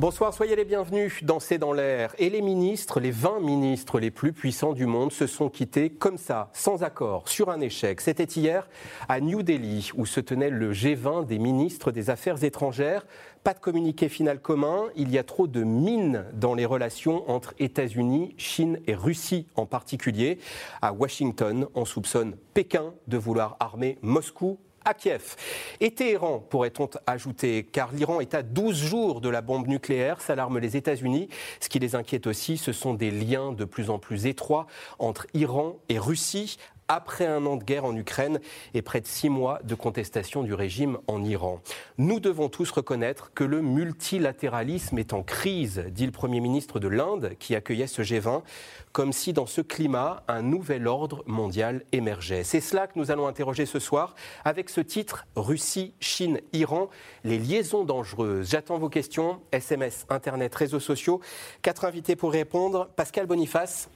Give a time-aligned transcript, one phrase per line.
[0.00, 2.14] Bonsoir, soyez les bienvenus dans C'est dans l'air.
[2.16, 6.16] Et les ministres, les 20 ministres les plus puissants du monde se sont quittés comme
[6.16, 8.00] ça, sans accord, sur un échec.
[8.00, 8.66] C'était hier
[9.10, 13.04] à New Delhi, où se tenait le G20 des ministres des Affaires étrangères.
[13.44, 17.52] Pas de communiqué final commun, il y a trop de mines dans les relations entre
[17.58, 20.38] États-Unis, Chine et Russie en particulier.
[20.80, 25.36] À Washington, on soupçonne Pékin de vouloir armer Moscou à Kiev.
[25.80, 30.58] Et Téhéran, pourrait-on ajouter, car l'Iran est à 12 jours de la bombe nucléaire, s'alarment
[30.58, 31.28] les États-Unis.
[31.60, 34.66] Ce qui les inquiète aussi, ce sont des liens de plus en plus étroits
[34.98, 36.56] entre Iran et Russie,
[36.90, 38.40] après un an de guerre en Ukraine
[38.74, 41.60] et près de six mois de contestation du régime en Iran.
[41.98, 46.88] Nous devons tous reconnaître que le multilatéralisme est en crise, dit le Premier ministre de
[46.88, 48.42] l'Inde qui accueillait ce G20,
[48.90, 52.42] comme si dans ce climat, un nouvel ordre mondial émergeait.
[52.42, 56.90] C'est cela que nous allons interroger ce soir avec ce titre Russie, Chine, Iran,
[57.22, 58.50] les liaisons dangereuses.
[58.50, 61.20] J'attends vos questions, SMS, Internet, réseaux sociaux.
[61.62, 62.88] Quatre invités pour répondre.
[62.96, 63.88] Pascal Boniface,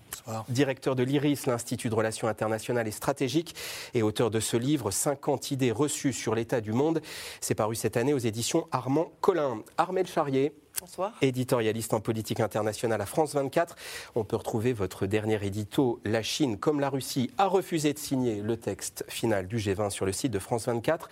[0.49, 3.55] directeur de l'IRIS, l'Institut de Relations internationales et stratégiques,
[3.95, 7.01] et auteur de ce livre 50 idées reçues sur l'état du monde.
[7.41, 9.63] C'est paru cette année aux éditions Armand Collin.
[9.77, 10.55] Armel Charrier.
[10.81, 11.13] Bonsoir.
[11.23, 13.77] Éditorialiste en politique internationale à France 24.
[14.17, 18.41] On peut retrouver votre dernier édito La Chine, comme la Russie, a refusé de signer
[18.41, 21.09] le texte final du G20 sur le site de France 24.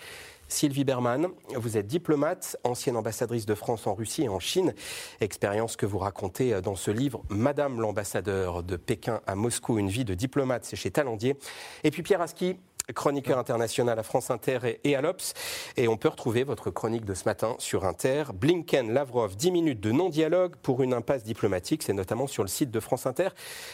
[0.53, 4.75] Sylvie Berman, vous êtes diplomate, ancienne ambassadrice de France en Russie et en Chine,
[5.21, 10.05] expérience que vous racontez dans ce livre Madame l'ambassadeur de Pékin à Moscou, une vie
[10.05, 11.37] de diplomate, c'est chez Talandier.
[11.85, 12.59] Et puis Pierre Aski,
[12.95, 15.35] chroniqueur international à France Inter et à l'Obs.
[15.77, 18.25] Et on peut retrouver votre chronique de ce matin sur Inter.
[18.35, 21.83] Blinken, Lavrov, 10 minutes de non-dialogue pour une impasse diplomatique.
[21.83, 23.29] C'est notamment sur le site de France Inter.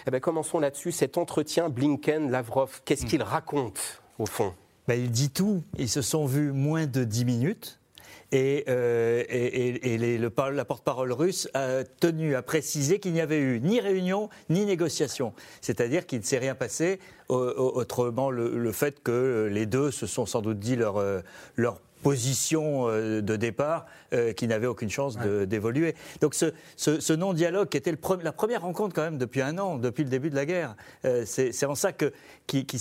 [0.07, 0.93] Eh bien, commençons là-dessus.
[0.93, 4.55] Cet entretien Blinken-Lavrov, qu'est-ce qu'il raconte au fond?
[4.89, 5.63] Ben, il dit tout.
[5.79, 7.79] Ils se sont vus moins de 10 minutes.
[8.31, 13.39] Et, euh, et, et le, la porte-parole russe a tenu à préciser qu'il n'y avait
[13.39, 15.33] eu ni réunion ni négociation.
[15.63, 20.27] C'est-à-dire qu'il ne s'est rien passé, autrement le, le, fait que les deux se sont
[20.27, 21.21] sans doute dit leur, euh,
[21.57, 25.95] leur position euh, de départ euh, qui n'avait aucune chance d'évoluer.
[26.21, 29.77] Donc ce, ce, non-dialogue qui était le la première rencontre quand même depuis un an,
[29.77, 32.13] depuis le début de la guerre, euh, c'est en ça que,
[32.47, 32.79] qui, qui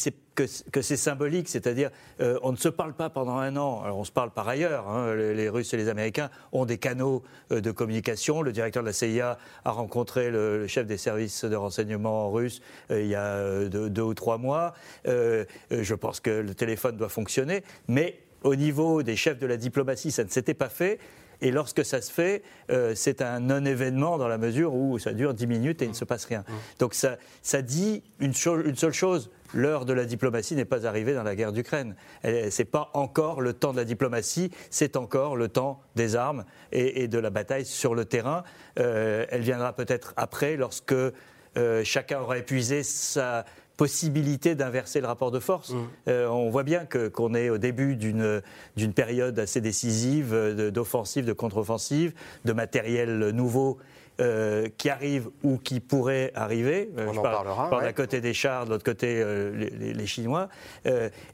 [0.71, 1.89] que, c'est symbolique, c'est-à-dire
[2.19, 5.15] on ne se parle pas pendant un an, alors on se parle par ailleurs, hein,
[5.15, 9.37] les, Russes et les Américains ont des canaux de communication, le directeur de la CIA
[9.65, 14.13] a rencontré le, chef des services de renseignement russe il y a deux, deux, ou
[14.13, 14.73] trois mois,
[15.05, 20.11] je pense que le téléphone doit fonctionner, mais au niveau des chefs de la diplomatie,
[20.11, 20.99] ça ne s'était pas fait.
[21.41, 25.33] Et lorsque ça se fait, euh, c'est un non-événement dans la mesure où ça dure
[25.33, 26.43] 10 minutes et il ne se passe rien.
[26.47, 26.53] Mmh.
[26.79, 28.33] Donc ça, ça dit une,
[28.65, 29.29] une, seule chose.
[29.53, 31.95] L'heure de la diplomatie n'est pas arrivée dans la guerre d'Ukraine.
[32.23, 36.43] Ce n'est pas encore le temps de la diplomatie, c'est encore le temps des armes
[36.71, 38.43] et, de la bataille sur le terrain.
[38.79, 43.45] Euh, elle viendra peut-être après, lorsque euh, chacun aura épuisé sa,
[43.77, 45.69] possibilité d'inverser le rapport de force.
[45.69, 45.77] Mmh.
[46.09, 50.35] Euh, on voit bien qu'on est au début d'une période assez décisive
[50.71, 53.77] d'offensive, de, contre-offensive, de matériel nouveau.
[54.19, 56.89] Euh, qui arrive ou qui pourrait arriver.
[56.97, 57.69] Euh, on en parlera.
[57.69, 59.23] D'un côté des chars, de l'autre côté
[59.53, 60.49] les, les, Chinois.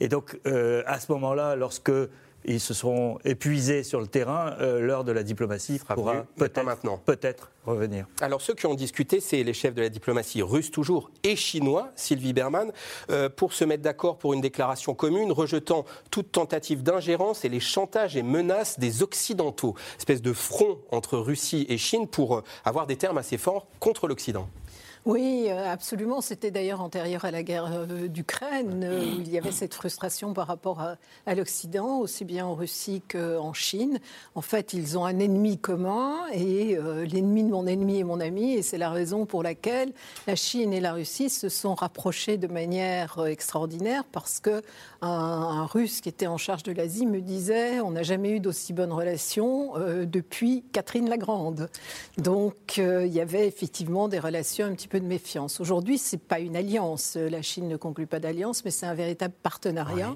[0.02, 1.94] et donc, à ce moment-là, lorsque
[2.46, 7.72] ils se seront épuisés sur le terrain, euh, l'heure de la diplomatie pourra peut-être peut
[7.72, 8.06] revenir.
[8.22, 11.92] Alors ceux qui ont discuté, c'est les chefs de la diplomatie russe toujours et chinois,
[11.96, 12.72] Sylvie Berman,
[13.10, 17.60] euh, pour se mettre d'accord pour une déclaration commune rejetant toute tentative d'ingérence et les
[17.60, 19.76] chantages et menaces des Occidentaux.
[19.98, 24.08] Espèce de front entre Russie et Chine pour euh, avoir des termes assez forts contre
[24.08, 24.50] l'Occident.
[25.06, 26.22] Oui, euh, absolument.
[26.22, 30.34] C'était d'ailleurs antérieur à la guerre euh, d'Ukraine, euh, où il y avait cette frustration
[30.34, 34.00] par rapport à, l'Occident, aussi bien en Russie qu'en Chine.
[34.36, 36.78] En fait, ils ont un ennemi commun, et
[37.12, 39.92] l'ennemi de mon ennemi est mon ami, et c'est la raison pour laquelle
[40.28, 44.62] la Chine et la Russie se sont rapprochées de manière extraordinaire, parce que
[45.02, 48.74] un, Russe qui était en charge de l'Asie me disait on n'a jamais eu d'aussi
[48.74, 49.74] bonnes relations
[50.06, 51.70] depuis Catherine la Grande.
[52.18, 55.60] Donc, il y avait effectivement des relations un petit peu peu de méfiance.
[55.60, 57.16] Aujourd'hui, ce n'est pas une alliance.
[57.16, 60.16] La Chine ne conclut pas d'alliance, mais c'est un véritable partenariat,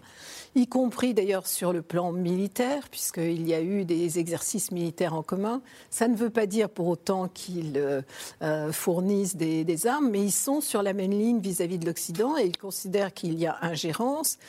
[0.58, 5.22] y compris d'ailleurs sur le plan militaire, puisqu'il y a eu des exercices militaires en
[5.22, 5.62] commun.
[5.92, 8.02] Ça ne veut pas dire pour autant qu'ils euh,
[8.42, 12.46] euh, fournissent des, armes, mais ils sont sur la même ligne vis-à-vis de l'Occident et
[12.46, 14.40] ils considèrent qu'il y a ingérence.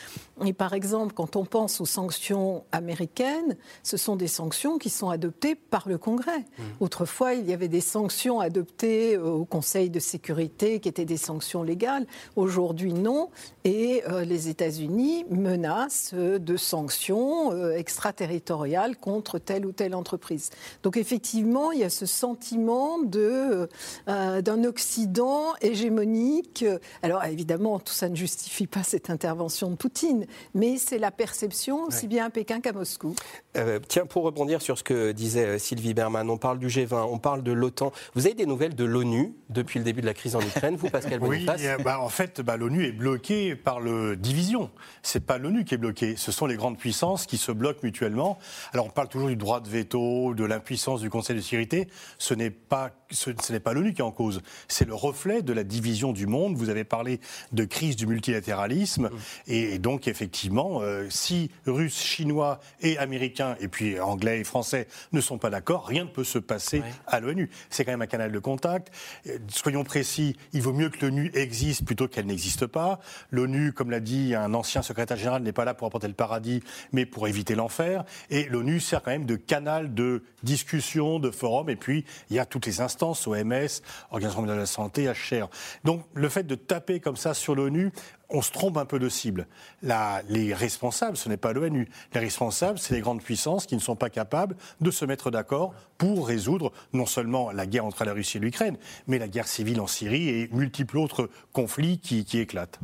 [0.45, 5.11] Et par exemple, quand on pense aux sanctions américaines, ce sont des sanctions qui sont
[5.11, 6.39] adoptées par le Congrès.
[6.39, 6.63] Mmh.
[6.81, 11.63] Autrefois, il y avait des sanctions adoptées au Conseil de sécurité qui étaient des sanctions
[11.63, 12.07] légales.
[12.37, 13.29] Aujourd'hui, non.
[13.65, 20.51] Et euh, les États-Unis menacent de sanctions extraterritoriales contre telle ou telle entreprise.
[20.83, 23.69] Donc effectivement, il y a ce sentiment de,
[24.09, 26.65] euh, d'un Occident hégémonique.
[27.03, 31.85] Alors évidemment, tout ça ne justifie pas cette intervention de Poutine, mais c'est la perception
[31.85, 33.15] aussi bien à Pékin qu'à Moscou.
[33.57, 37.09] Euh, tiens, pour rebondir sur ce que disait euh, Sylvie Berman, on parle du G20,
[37.11, 37.93] on parle de l'OTAN.
[38.15, 40.91] Vous avez des nouvelles de l'ONU depuis le début de la crise en Ukraine, vous,
[40.91, 41.47] Pascal Oui,
[41.85, 44.71] bah, en fait, bah, l'ONU est bloquée par le division.
[45.03, 48.39] C'est pas l'ONU qui est bloquée, ce sont les grandes puissances qui se bloquent mutuellement.
[48.73, 51.89] Alors on parle toujours du droit de veto, de l'impuissance du Conseil de sécurité.
[52.19, 55.53] Ce n'est pas ce, n'est pas l'ONU qui est en cause, c'est le reflet de
[55.53, 56.57] la division du monde.
[56.57, 57.21] Vous avez parlé
[57.53, 59.19] de crise du multilatéralisme, mmh.
[59.49, 65.21] et, donc effectivement, euh, si Russes, Chinois et Américains, et puis Anglais et Français ne
[65.21, 67.51] sont pas d'accord, rien ne peut se passer à l'ONU.
[67.71, 68.91] C'est quand même un canal de contact.
[69.27, 73.01] Euh, soyons précis, il vaut mieux que l'ONU existe plutôt qu'elle n'existe pas.
[73.31, 76.63] L'ONU, comme l'a dit un ancien secrétaire général, n'est pas là pour apporter le paradis,
[76.93, 78.05] mais pour éviter l'enfer.
[78.31, 82.39] Et l'ONU sert quand même de canal de discussion, de forum, et puis il y
[82.39, 85.49] a toutes les instances OMS, Organisation mondiale de la santé, HR.
[85.85, 87.93] Donc le fait de taper comme ça sur l'ONU,
[88.31, 89.47] on se trompe un peu de cible.
[89.83, 91.89] les responsables, ce n'est pas l'ONU.
[92.13, 95.75] Les responsables, c'est les grandes puissances qui ne sont pas capables de se mettre d'accord
[95.97, 98.77] pour résoudre non seulement la guerre entre la Russie et l'Ukraine,
[99.07, 102.79] mais la guerre civile en Syrie et multiples autres conflits qui, éclatent.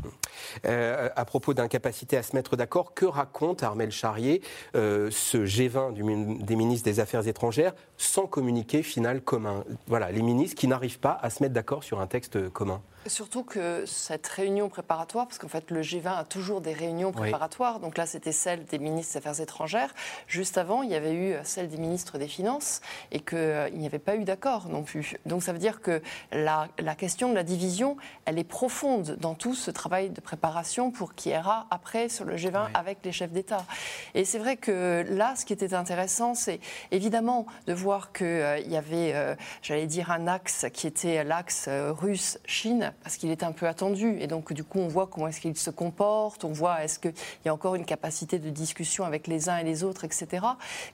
[0.64, 4.43] Euh, à propos d'incapacité à se mettre d'accord, que raconte Armel Charrier,
[4.75, 9.64] euh, ce G20 des ministres des Affaires étrangères, sans communiqué final commun?
[9.87, 12.82] Voilà, les ministres qui n'arrivent pas à se mettre d'accord sur un texte commun.
[13.06, 17.79] Surtout que cette réunion préparatoire, parce qu'en fait le G20 a toujours des réunions préparatoires,
[17.79, 19.95] donc là c'était celle des ministres des Affaires étrangères.
[20.27, 22.81] Juste avant, il y avait eu celle des ministres des Finances
[23.12, 25.17] et qu'il euh, n'y avait pas eu d'accord non plus.
[25.27, 26.01] Donc ça veut dire que
[26.33, 31.15] la, question de la division, elle est profonde dans tout ce travail de préparation pour
[31.15, 33.67] qui ira après sur le G20 avec les chefs d'État.
[34.15, 36.61] Et c'est vrai que là, ce qui était intéressant, c'est
[36.91, 41.69] évidemment de voir qu'il euh, y avait, euh, j'allais dire, un axe qui était l'axe
[41.69, 44.17] russe-Chine parce qu'il est un peu attendu.
[44.20, 47.14] Et donc, du coup, on voit comment est-ce qu'il se comporte, on voit est-ce qu'il
[47.44, 50.46] y a encore une capacité de discussion avec les uns et les autres, etc.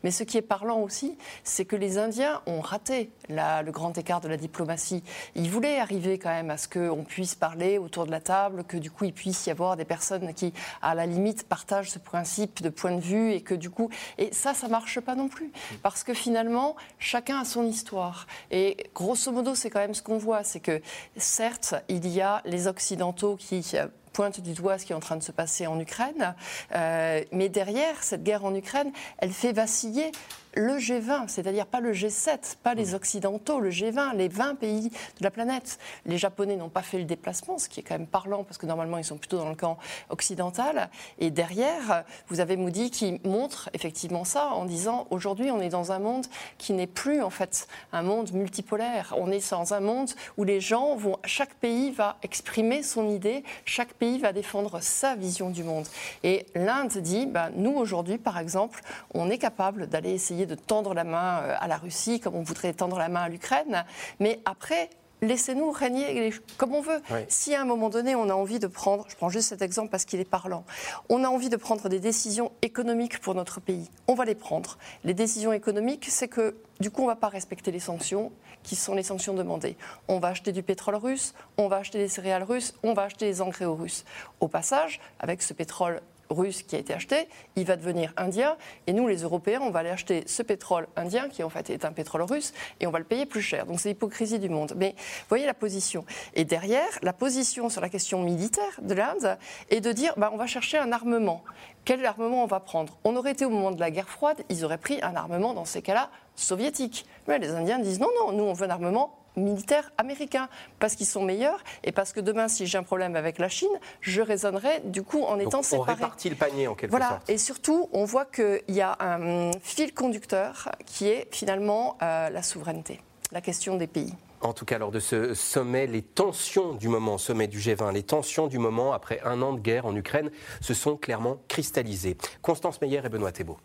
[0.02, 4.20] Mais ce qui est parlant aussi, c'est que les Indiens ont raté le grand écart
[4.20, 5.02] de la diplomatie.
[5.34, 8.76] Ils voulaient arriver quand même à ce qu'on puisse parler autour de la table, que
[8.76, 12.62] du coup, il puisse y avoir des personnes qui, à la limite, partagent ce principe
[12.62, 15.52] de point de vue et que du coup, et ça, ça marche pas non plus.
[15.82, 18.26] Parce que finalement, chacun a son histoire.
[18.50, 20.80] Et grosso modo, c'est quand même ce qu'on voit, c'est que
[21.16, 25.00] certes, il y a les Occidentaux qui euh, pointent du doigt ce qui est en
[25.00, 26.34] train de se passer en Ukraine.
[26.74, 30.12] Euh, mais derrière, cette guerre en Ukraine, elle fait vaciller
[30.54, 35.22] le G20, c'est-à-dire pas le G7, pas les Occidentaux, le G20, les 20 pays de
[35.22, 35.78] la planète.
[36.06, 38.66] Les Japonais n'ont pas fait le déplacement, ce qui est quand même parlant, parce que
[38.66, 40.90] normalement ils sont plutôt dans le camp occidental.
[41.18, 45.92] Et derrière, vous avez Moody qui montre effectivement ça en disant aujourd'hui on est dans
[45.92, 46.26] un monde
[46.58, 49.14] qui n'est plus en fait un monde multipolaire.
[49.16, 53.44] On est dans un monde où les gens vont, chaque pays va exprimer son idée,
[53.64, 55.86] chaque pays va défendre sa vision du monde.
[56.24, 58.80] Et l'Inde dit, bah, nous aujourd'hui par exemple,
[59.14, 62.42] on est capable d'aller essayer de tendre la main euh, à la Russie comme on
[62.42, 63.84] voudrait tendre la main à l'Ukraine.
[64.18, 64.90] Mais après,
[65.22, 67.00] laissez-nous régner comme on veut.
[67.28, 69.90] Si à un moment donné, on a envie de prendre, je prends juste cet exemple
[69.90, 70.64] parce qu'il est parlant,
[71.08, 74.78] on a envie de prendre des décisions économiques pour notre pays, on va les prendre.
[75.04, 78.32] Les décisions économiques, c'est que du coup, on ne va pas respecter les sanctions
[78.62, 79.76] qui sont les sanctions demandées.
[80.08, 83.26] On va acheter du pétrole russe, on va acheter des céréales russes, on va acheter
[83.26, 84.04] des engrais aux Russes.
[84.40, 88.56] Au passage, avec ce pétrole russe qui a été acheté, il va devenir indien.
[88.86, 91.84] Et nous, les Européens, on va aller acheter ce pétrole indien, qui en fait est
[91.84, 93.66] un pétrole russe, et on va le payer plus cher.
[93.66, 94.74] Donc c'est l'hypocrisie du monde.
[94.76, 94.94] Mais
[95.28, 96.04] voyez la position.
[96.34, 100.36] Et derrière, la position sur la question militaire de l'Inde est de dire bah, on
[100.36, 101.42] va chercher un armement.
[101.84, 102.98] Quel armement on va prendre?
[103.04, 105.64] On aurait été au moment de la guerre froide, ils auraient pris un armement dans
[105.64, 107.06] ces cas-là soviétique.
[107.26, 111.06] Mais les Indiens disent non, non, nous on veut un armement militaires américains, parce qu'ils
[111.06, 113.68] sont meilleurs et parce que demain, si j'ai un problème avec la Chine,
[114.00, 115.92] je raisonnerai du coup en étant séparé.
[115.92, 117.08] On répartit le panier en quelque voilà.
[117.10, 117.30] sorte.
[117.30, 122.42] Et surtout, on voit qu'il y a un fil conducteur qui est finalement euh, la
[122.42, 123.00] souveraineté,
[123.32, 124.14] la question des pays.
[124.42, 128.02] En tout cas, lors de ce sommet, les tensions du moment, sommet du G20, les
[128.02, 130.30] tensions du moment après un an de guerre en Ukraine
[130.62, 132.16] se sont clairement cristallisées.
[132.40, 133.58] Constance Meyer et Benoît Thébault.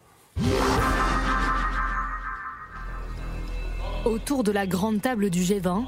[4.05, 5.83] Autour de la grande table du G20,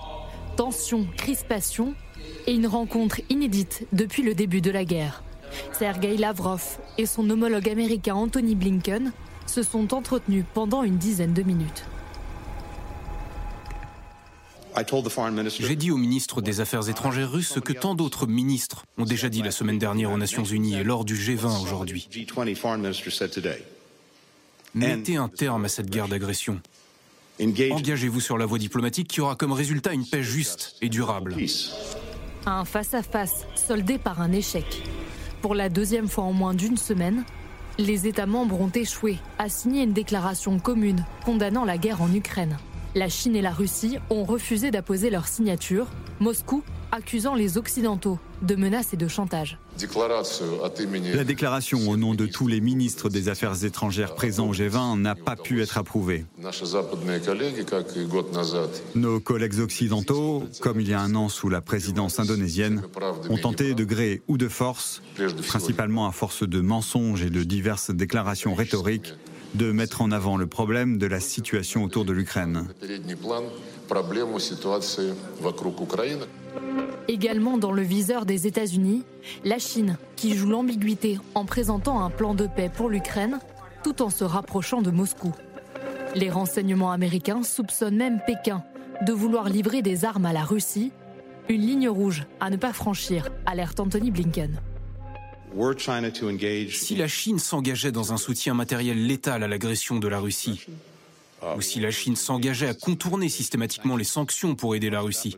[0.55, 1.93] tension, crispation
[2.47, 5.21] et une rencontre inédite depuis le début de la guerre.
[5.71, 9.13] Sergei Lavrov et son homologue américain Anthony Blinken
[9.45, 11.85] se sont entretenus pendant une dizaine de minutes.
[15.59, 19.29] J'ai dit au ministre des Affaires étrangères russe ce que tant d'autres ministres ont déjà
[19.29, 22.09] dit la semaine dernière aux Nations Unies et lors du G20 aujourd'hui.
[24.73, 26.59] Mettez un terme à cette guerre d'agression.
[27.39, 31.35] Engagez-vous sur la voie diplomatique qui aura comme résultat une paix juste et durable.
[32.45, 34.83] Un face-à-face soldé par un échec.
[35.41, 37.23] Pour la deuxième fois en moins d'une semaine,
[37.77, 42.57] les États membres ont échoué à signer une déclaration commune condamnant la guerre en Ukraine.
[42.95, 45.85] La Chine et la Russie ont refusé d'apposer leur signature,
[46.19, 49.57] Moscou accusant les Occidentaux de menaces et de chantage.
[51.13, 55.15] La déclaration au nom de tous les ministres des Affaires étrangères présents au G20 n'a
[55.15, 56.25] pas pu être approuvée.
[58.95, 62.81] Nos collègues occidentaux, comme il y a un an sous la présidence indonésienne,
[63.29, 65.01] ont tenté de gré ou de force,
[65.47, 69.13] principalement à force de mensonges et de diverses déclarations rhétoriques,
[69.55, 72.67] de mettre en avant le problème de la situation autour de l'Ukraine.
[77.07, 79.03] Également dans le viseur des États-Unis,
[79.43, 83.39] la Chine, qui joue l'ambiguïté en présentant un plan de paix pour l'Ukraine,
[83.83, 85.31] tout en se rapprochant de Moscou.
[86.15, 88.63] Les renseignements américains soupçonnent même Pékin
[89.05, 90.91] de vouloir livrer des armes à la Russie,
[91.49, 94.59] une ligne rouge à ne pas franchir, alerte Anthony Blinken.
[96.71, 100.67] Si la Chine s'engageait dans un soutien matériel létal à l'agression de la Russie,
[101.55, 105.37] ou si la Chine s'engageait à contourner systématiquement les sanctions pour aider la Russie,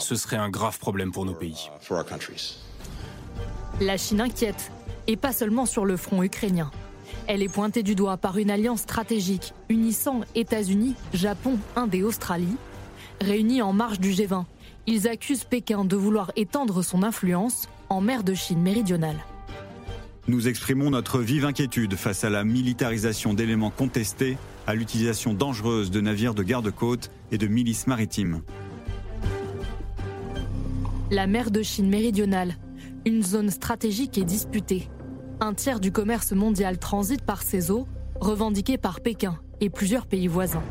[0.00, 1.70] ce serait un grave problème pour nos pays.
[3.80, 4.70] La Chine inquiète,
[5.06, 6.70] et pas seulement sur le front ukrainien.
[7.26, 12.56] Elle est pointée du doigt par une alliance stratégique unissant États-Unis, Japon, Inde et Australie.
[13.20, 14.44] Réunis en marge du G20,
[14.86, 19.18] ils accusent Pékin de vouloir étendre son influence en mer de Chine méridionale.
[20.28, 26.02] Nous exprimons notre vive inquiétude face à la militarisation d'éléments contestés, à l'utilisation dangereuse de
[26.02, 28.42] navires de garde-côte et de milices maritimes.
[31.10, 32.56] La mer de Chine méridionale,
[33.06, 34.90] une zone stratégique et disputée.
[35.40, 37.88] Un tiers du commerce mondial transite par ces eaux,
[38.20, 40.64] revendiquées par Pékin et plusieurs pays voisins.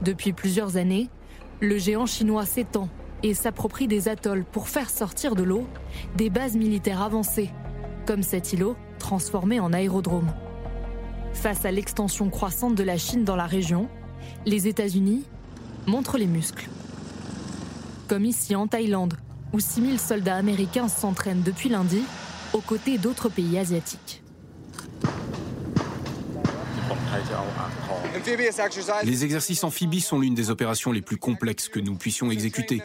[0.00, 1.10] Depuis plusieurs années,
[1.60, 2.88] le géant chinois s'étend
[3.22, 5.66] et s'approprie des atolls pour faire sortir de l'eau
[6.16, 7.50] des bases militaires avancées
[8.10, 10.32] comme cet îlot transformé en aérodrome.
[11.32, 13.88] Face à l'extension croissante de la Chine dans la région,
[14.46, 15.22] les États-Unis
[15.86, 16.68] montrent les muscles.
[18.08, 19.14] Comme ici en Thaïlande,
[19.52, 22.02] où 6000 soldats américains s'entraînent depuis lundi
[22.52, 24.24] aux côtés d'autres pays asiatiques.
[29.04, 32.82] Les exercices amphibies sont l'une des opérations les plus complexes que nous puissions exécuter.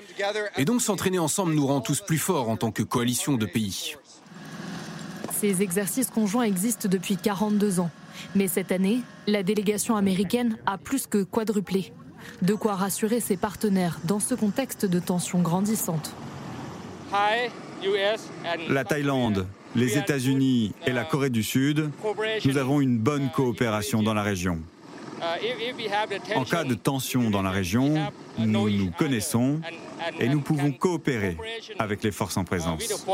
[0.56, 3.96] Et donc s'entraîner ensemble nous rend tous plus forts en tant que coalition de pays.
[5.40, 7.90] Ces exercices conjoints existent depuis 42 ans.
[8.36, 11.92] Mais cette année, la délégation américaine a plus que quadruplé.
[12.42, 16.14] De quoi rassurer ses partenaires dans ce contexte de tensions grandissantes.
[18.70, 21.92] La Thaïlande, les États-Unis et la Corée du Sud,
[22.46, 24.60] nous avons une bonne coopération dans la région.
[26.36, 27.96] En cas de tension dans la région,
[28.38, 29.60] nous nous connaissons
[30.20, 31.38] et nous pouvons coopérer
[31.78, 33.06] avec les forces en présence.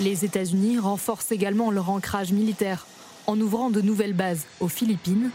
[0.00, 2.86] Les États-Unis renforcent également leur ancrage militaire
[3.26, 5.30] en ouvrant de nouvelles bases aux Philippines,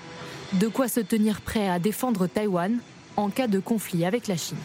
[0.54, 2.78] de quoi se tenir prêt à défendre Taïwan
[3.18, 4.58] en cas de conflit avec la Chine.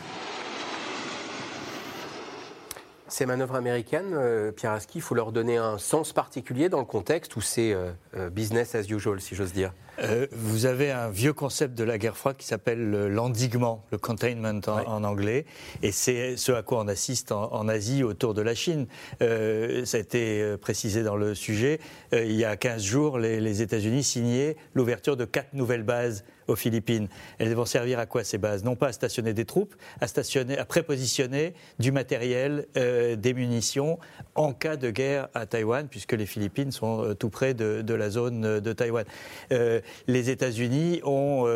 [3.09, 6.85] Ces manœuvres américaines, euh, Pierre Aski, il faut leur donner un sens particulier dans le
[6.85, 9.73] contexte où c'est euh, euh, business as usual, si j'ose dire
[10.33, 15.05] Vous avez un vieux concept de la guerre froide qui s'appelle l'endiguement, le containment en,
[15.05, 15.45] anglais,
[15.83, 18.87] et c'est ce à quoi on assiste en, Asie autour de la Chine.
[19.21, 21.81] ça a été précisé dans le sujet.
[22.13, 26.57] il y a 15 jours, les, les États-Unis signaient l'ouverture de quatre nouvelles bases aux
[26.57, 27.09] Philippines.
[27.39, 28.65] Elles vont servir à quoi ces bases?
[28.65, 33.99] Non pas à stationner des troupes, à, stationner, à prépositionner du matériel, euh, des munitions
[34.35, 38.11] en cas de guerre à Taïwan, puisque les Philippines sont euh, tout près de, la
[38.11, 39.05] zone de Taïwan.
[39.53, 41.47] Euh, les États-Unis ont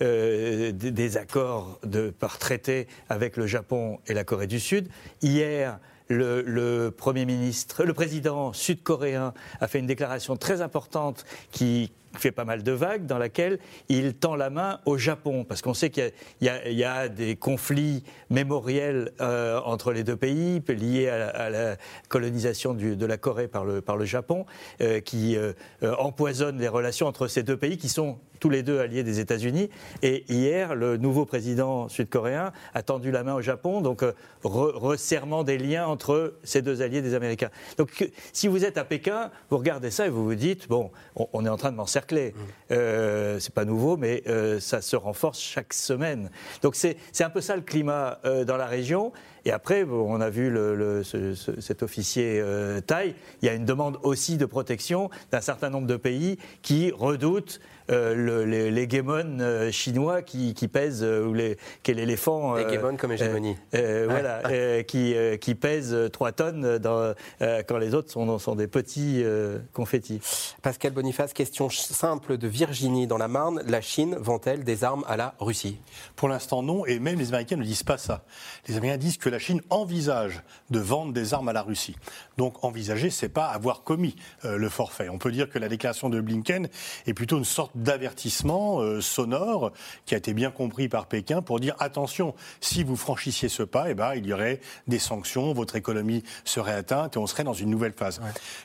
[0.00, 1.80] des accords
[2.18, 4.88] par traité avec le Japon et la Corée du Sud.
[5.22, 5.78] Hier,
[6.08, 12.44] le, Premier ministre, le président sud-coréen a fait une déclaration très importante qui fait pas
[12.44, 13.58] mal de vagues, dans laquelle
[13.88, 19.12] il tend la main au Japon, parce qu'on sait qu'il y, a des conflits mémoriels
[19.20, 21.76] euh, entre les deux pays, liés à, la
[22.08, 24.46] colonisation de la Corée par le, Japon,
[24.80, 25.52] euh, qui euh,
[25.98, 29.70] empoisonnent les relations entre ces deux pays qui sont tous les deux alliés des États-Unis.
[30.02, 34.04] Et hier, le nouveau président sud-coréen a tendu la main au Japon, donc
[34.44, 37.50] resserrement des liens entre ces deux alliés des Américains.
[37.78, 41.44] Donc si vous êtes à Pékin, vous regardez ça et vous vous dites, bon, on,
[41.44, 42.34] est en train de m'encercler.
[42.68, 42.78] Ce mmh.
[42.78, 46.30] Euh, c'est pas nouveau, mais euh, ça se renforce chaque semaine.
[46.62, 49.12] Donc c'est un peu ça le climat euh, dans la région.
[49.44, 53.96] Et après, on a vu le, cet officier euh, Thaï, il y a une demande
[54.02, 60.54] aussi de protection d'un certain nombre de pays qui redoutent euh, l'hégémon euh, chinois qui,
[60.68, 62.56] pèse, ou les, est l'éléphant.
[62.56, 63.56] Hégémon comme hégémonie.
[63.72, 69.24] Voilà, qui, qui, pèse 3 tonnes dans, quand les autres sont, sont des petits
[69.72, 70.20] confettis.
[70.62, 73.62] Pascal Boniface, question simple de Virginie dans la Marne.
[73.66, 75.80] La Chine vend-elle des armes à la Russie?
[76.16, 78.24] Pour l'instant, non, et même les Américains ne disent pas ça.
[78.68, 81.96] Les Américains disent que la Chine envisage de vendre des armes à la Russie.
[82.36, 85.08] Donc envisager, c'est pas avoir commis euh, le forfait.
[85.08, 86.68] On peut dire que la déclaration de Blinken
[87.06, 89.72] est plutôt une sorte d'avertissement euh, sonore
[90.04, 93.90] qui a été bien compris par Pékin pour dire attention, si vous franchissiez ce pas,
[93.90, 97.52] eh ben, il y aurait des sanctions, votre économie serait atteinte et on serait dans
[97.52, 98.20] une nouvelle phase.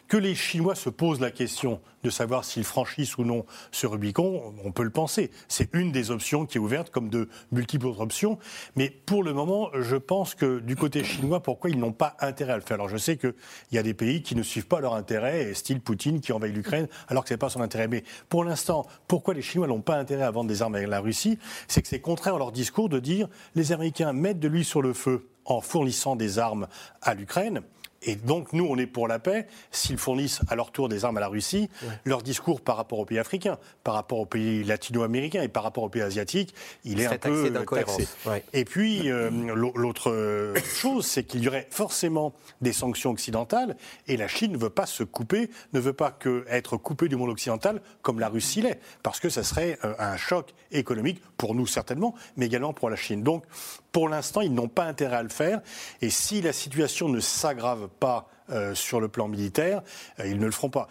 [0.07, 4.53] Que les Chinois se posent la question de savoir s'ils franchissent ou non ce Rubicon,
[4.63, 5.31] on peut le penser.
[5.47, 8.39] C'est une des options qui est ouverte, comme de multiples autres options.
[8.75, 12.53] Mais pour le moment, je pense que du côté chinois, pourquoi ils n'ont pas intérêt
[12.53, 12.75] à le faire?
[12.75, 13.33] Alors je sais qu'il
[13.71, 16.87] y a des pays qui ne suivent pas leur intérêt, style Poutine qui envahit l'Ukraine,
[17.07, 17.87] alors que ce n'est pas son intérêt.
[17.87, 20.99] Mais pour l'instant, pourquoi les Chinois n'ont pas intérêt à vendre des armes à la
[20.99, 21.37] Russie?
[21.67, 24.81] C'est que c'est contraire à leur discours de dire les Américains mettent de l'huile sur
[24.81, 26.67] le feu en fournissant des armes
[27.01, 27.61] à l'Ukraine.
[28.03, 29.47] Et donc, nous, on est pour la paix.
[29.71, 31.69] S'ils fournissent à leur tour des armes à la Russie,
[32.05, 35.83] leur discours par rapport aux pays africains, par rapport aux pays latino-américains et par rapport
[35.83, 36.53] aux pays asiatiques,
[36.83, 38.07] il est un peu taxé.
[38.53, 43.75] Et puis, euh, l'autre chose, c'est qu'il y aurait forcément des sanctions occidentales
[44.07, 47.15] et la Chine ne veut pas se couper, ne veut pas que être coupée du
[47.15, 51.55] monde occidental comme la Russie l'est, parce que ça serait euh, un choc économique pour
[51.55, 53.23] nous certainement, mais également pour la Chine.
[53.23, 53.43] Donc,
[53.91, 55.61] pour l'instant, ils n'ont pas intérêt à le faire.
[56.01, 59.81] Et si la situation ne s'aggrave pas euh, sur le plan militaire,
[60.19, 60.89] euh, ils ne le feront pas.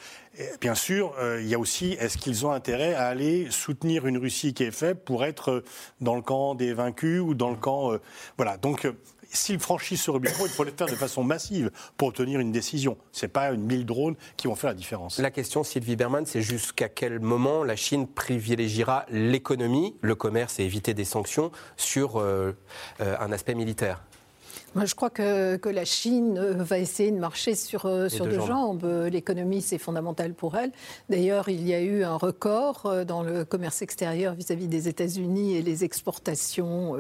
[0.62, 4.16] bien sûr, euh, il y a aussi, est-ce qu'ils ont intérêt à aller soutenir une
[4.16, 5.62] Russie qui est faible pour être
[6.00, 7.99] dans le camp des vaincus ou dans le camp...
[8.39, 8.89] voilà, donc
[9.30, 12.97] s'ils franchissent ce Rubicon, il faut le faire de façon massive pour obtenir une décision.
[13.13, 15.19] Ce n'est pas une mille drones qui vont faire la différence.
[15.19, 20.65] La question, Sylvie Berman, c'est jusqu'à quel moment la Chine privilégiera l'économie, le commerce et
[20.65, 22.25] éviter des sanctions sur
[22.99, 24.02] un aspect militaire?
[24.76, 28.26] Moi, je crois que, que, la Chine euh, va essayer de marcher sur, euh, sur
[28.26, 28.85] deux, jambes.
[29.11, 30.71] L'économie, c'est fondamental pour elle.
[31.09, 35.56] D'ailleurs, il y a eu un record euh, dans le commerce extérieur vis-à-vis des États-Unis
[35.56, 36.97] et les exportations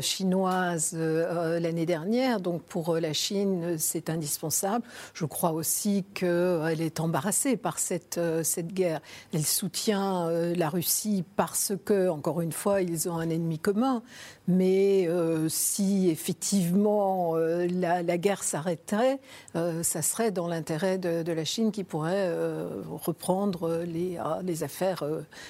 [0.00, 2.40] chinoises l'année dernière.
[2.40, 4.84] Donc, pour la Chine, c'est indispensable.
[5.12, 9.00] Je crois aussi qu'elle est embarrassée par cette, cette guerre.
[9.34, 14.02] Elle soutient la Russie parce que, encore une fois, ils ont un ennemi commun.
[14.50, 15.08] Mais
[15.48, 19.18] si effectivement euh, la, guerre s'arrêterait,
[19.56, 24.18] euh, ça serait dans l'intérêt de, la Chine qui pourrait euh, reprendre les,
[24.62, 25.04] affaires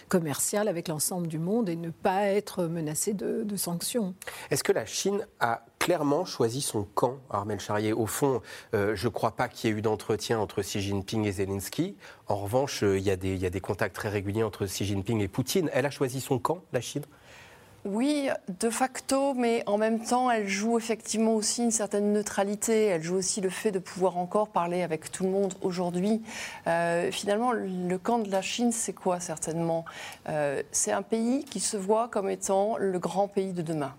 [0.08, 4.14] commerciales avec l'ensemble du monde et ne pas être menacée de, sanctions.
[4.50, 7.92] Est-ce que la Chine a clairement choisi son camp, Armel Charrier?
[7.92, 8.40] Au fond,
[8.72, 11.96] je ne crois pas qu'il y ait eu d'entretien entre Xi Jinping et Zelensky.
[12.28, 15.70] En revanche, il y, y, a des contacts très réguliers entre Xi Jinping et Poutine.
[15.72, 17.04] Elle a choisi son camp, la Chine?
[17.86, 18.28] Oui,
[18.60, 22.86] de facto, mais en même temps, elle joue effectivement aussi une certaine neutralité.
[22.86, 26.20] Elle joue aussi le fait de pouvoir encore parler avec tout le monde aujourd'hui.
[26.66, 29.86] Euh, finalement, le camp de la Chine, c'est quoi certainement?
[30.28, 33.94] Euh, C'est un pays qui se voit comme étant le grand pays de demain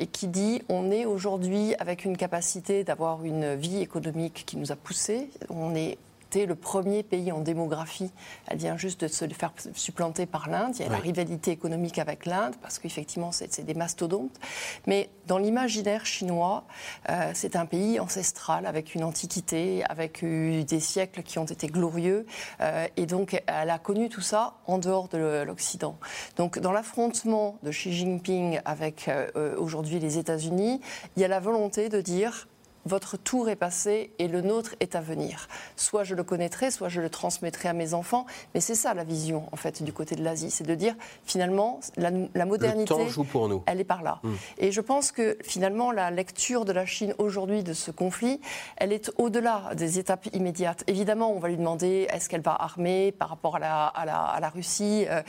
[0.00, 4.72] et qui dit on est aujourd'hui avec une capacité d'avoir une vie économique qui nous
[4.72, 5.30] a poussé.
[5.48, 5.96] On est
[6.34, 8.10] le premier pays en démographie.
[8.46, 10.74] Elle vient juste de se faire supplanter par l'Inde.
[10.78, 14.38] Il y a la rivalité économique avec l'Inde, parce qu'effectivement, c'est des mastodontes.
[14.86, 16.64] Mais dans l'imaginaire chinois,
[17.08, 22.26] euh, c'est un pays ancestral, avec une antiquité, avec des siècles qui ont été glorieux.
[22.60, 25.96] Euh, et donc, elle a connu tout ça en dehors de l'Occident.
[26.36, 30.80] Donc, dans l'affrontement de Xi Jinping avec euh, aujourd'hui les États-Unis,
[31.16, 32.48] il y a la volonté de dire
[32.84, 35.48] votre tour est passé et le nôtre est à venir.
[35.76, 38.26] Soit je le connaîtrai, soit je le transmettrai à mes enfants.
[38.54, 40.50] Mais c'est ça la vision, en fait, du côté de l'Asie.
[40.50, 42.10] C'est de dire, finalement, la,
[42.44, 42.94] modernité,
[43.30, 43.62] pour nous.
[43.66, 44.18] elle est par là.
[44.22, 44.34] Hmm.
[44.58, 48.40] Et je pense que, finalement, la lecture de la Chine aujourd'hui de ce conflit,
[48.76, 50.84] elle est au-delà des étapes immédiates.
[50.86, 54.48] Évidemment, on va lui demander, est-ce qu'elle va armer par rapport à la, à la,
[54.48, 55.22] Russie euh,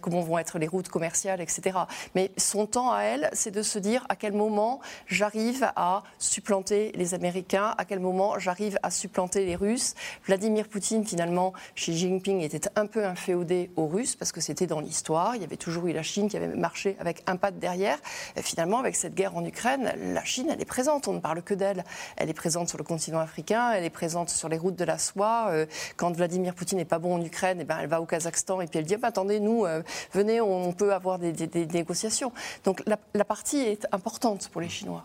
[0.00, 1.78] Comment vont être les routes commerciales, etc.
[2.14, 6.92] Mais son temps à elle, c'est de se dire à quel moment j'arrive à supplanter
[7.00, 9.94] les Américains, à quel moment j'arrive à supplanter les Russes.
[10.26, 14.80] Vladimir Poutine, finalement, Xi Jinping était un peu inféodé aux Russes parce que c'était dans
[14.80, 15.34] l'histoire.
[15.34, 17.98] Il y avait toujours eu la Chine qui avait marché avec un pas de derrière.
[18.36, 21.08] Et finalement, avec cette guerre en Ukraine, la Chine, elle est présente.
[21.08, 21.84] On ne parle que d'elle.
[22.16, 24.98] Elle est présente sur le continent africain, elle est présente sur les routes de la
[24.98, 25.46] soie.
[25.48, 25.64] Euh,
[25.96, 28.66] quand Vladimir Poutine n'est pas bon en Ukraine, eh ben, elle va au Kazakhstan et
[28.66, 29.82] puis elle dit ah, attendez, nous, euh,
[30.12, 31.32] venez, on peut avoir des,
[31.72, 32.30] négociations.
[32.64, 35.04] Donc la, la, partie est importante pour les Chinois.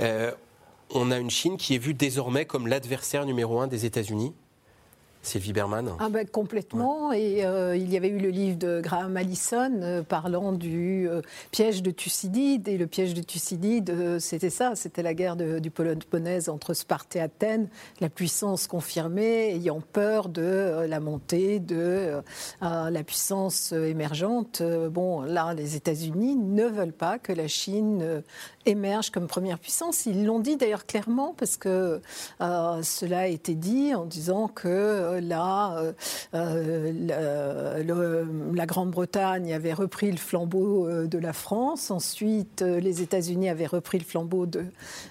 [0.00, 0.32] Euh,
[0.94, 4.34] on a une Chine qui est vue désormais comme l'adversaire numéro un des États-Unis
[5.22, 7.12] Sylvie Berman ah ben, Complètement.
[7.12, 11.22] Et euh, il y avait eu le livre de Graham Allison euh, parlant du euh,
[11.52, 12.66] piège de Thucydide.
[12.66, 17.20] Et le piège de Thucydide, c'était ça c'était la guerre du Polonaise entre Sparte et
[17.20, 17.68] Athènes,
[18.00, 22.20] la puissance confirmée ayant peur de la montée de
[22.60, 24.62] la puissance émergente.
[24.90, 28.22] bon, là, les États-Unis ne veulent pas que la Chine
[28.66, 30.06] émerge comme première puissance.
[30.06, 32.00] Ils l'ont dit d'ailleurs clairement parce que
[32.40, 35.92] cela a été dit en disant que là, euh,
[36.34, 41.90] euh, la Grande-Bretagne avait repris le flambeau euh, de la France.
[41.90, 44.64] Ensuite, les États-Unis avaient repris le flambeau de,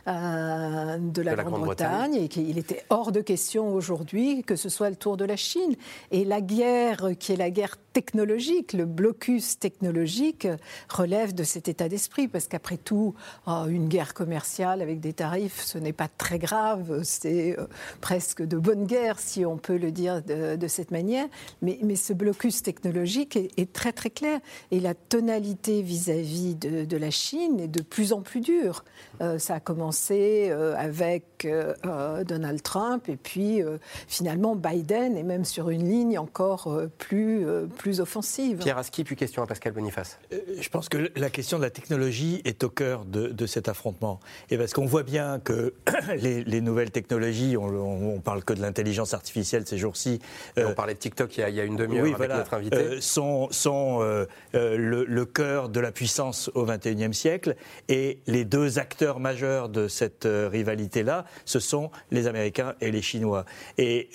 [0.07, 5.17] de la, Grande-Bretagne et qu'il était hors de question aujourd'hui que ce soit le tour
[5.17, 5.75] de la Chine.
[6.11, 10.47] Et la guerre, qui est la guerre technologique, le blocus technologique,
[10.89, 13.15] relève de cet état d'esprit parce qu'après tout,
[13.47, 17.57] une guerre commerciale avec des tarifs, ce n'est pas très grave, c'est
[17.99, 21.27] presque de bonne guerre si on peut le dire de, cette manière,
[21.61, 24.39] mais, mais, ce blocus technologique est, très très clair.
[24.71, 28.83] Et la tonalité vis-à-vis de, la Chine est de plus en plus dure.
[29.21, 33.61] Euh, ça a commencé euh, avec euh, Donald Trump et puis
[34.07, 37.45] finalement Biden est même sur une ligne encore plus,
[37.81, 38.59] plus offensive.
[38.59, 40.19] Pierre Aski, puis question à Pascal Boniface.
[40.31, 44.19] je pense que la question de la technologie est au cœur de, cet affrontement.
[44.51, 45.73] Et parce qu'on voit bien que
[46.15, 50.19] les, nouvelles technologies, on, on parle que de l'intelligence artificielle ces jours-ci.
[50.57, 52.77] on euh, parlait de TikTok il y a, une demi-heure avec notre invité.
[52.77, 57.55] Euh, sont, sont euh, le, cœur de la puissance au XXIe siècle.
[57.89, 63.45] Et les deux acteurs majeurs de cette rivalité-là, ce sont les Américains et les Chinois.
[63.79, 64.09] Et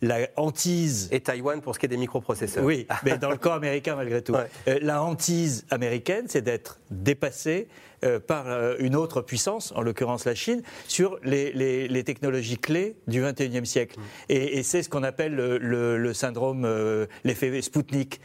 [0.00, 1.08] la hantise.
[1.12, 2.64] Et Taïwan pour ce qui est des microprocesseurs.
[2.64, 4.34] Oui, mais dans le camp américain malgré tout.
[4.66, 7.68] la hantise américaine, c'est d'être dépassée
[8.04, 13.22] euh, par euh, une autre puissance, en l'occurrence la Chine, sur les, technologies clés du
[13.22, 13.98] XXIe siècle.
[13.98, 14.02] Mm.
[14.28, 18.20] Et, c'est ce qu'on appelle le, syndrome, euh, l'effet Spoutnik,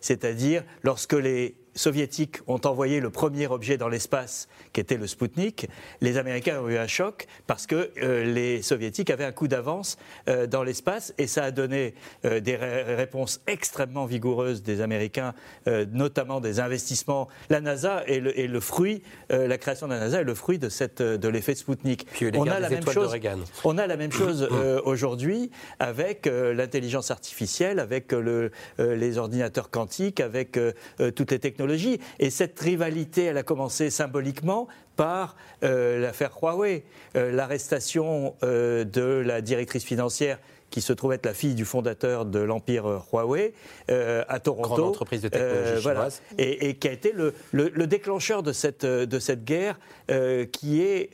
[0.00, 5.68] c'est-à-dire lorsque les soviétiques ont envoyé le premier objet dans l'espace, qui était le Sputnik,
[6.00, 9.96] les Américains ont eu un choc parce que euh, les soviétiques avaient un coup d'avance
[10.28, 15.34] euh, dans l'espace et ça a donné euh, des réponses extrêmement vigoureuses des Américains,
[15.92, 17.28] notamment des investissements.
[17.48, 21.02] La NASA est le, fruit, la création de la NASA est le fruit de, cette,
[21.02, 22.06] de l'effet Sputnik.
[22.34, 23.16] on, a la même chose,
[23.64, 24.48] on a la même chose
[24.84, 30.58] aujourd'hui avec l'intelligence artificielle, avec le, les ordinateurs quantiques, avec
[31.14, 31.59] toutes les technologies
[32.18, 36.84] et cette rivalité, elle a commencé symboliquement par euh, l'affaire Huawei,
[37.16, 40.38] euh, l'arrestation euh, de la directrice financière
[40.70, 43.54] qui se trouve être la fille du fondateur de l'empire Huawei
[43.88, 44.68] à Toronto.
[44.68, 46.22] Grande entreprise de technologie chinoise.
[46.38, 49.78] Et, qui a été le, le, déclencheur de cette, de cette guerre
[50.52, 51.10] qui est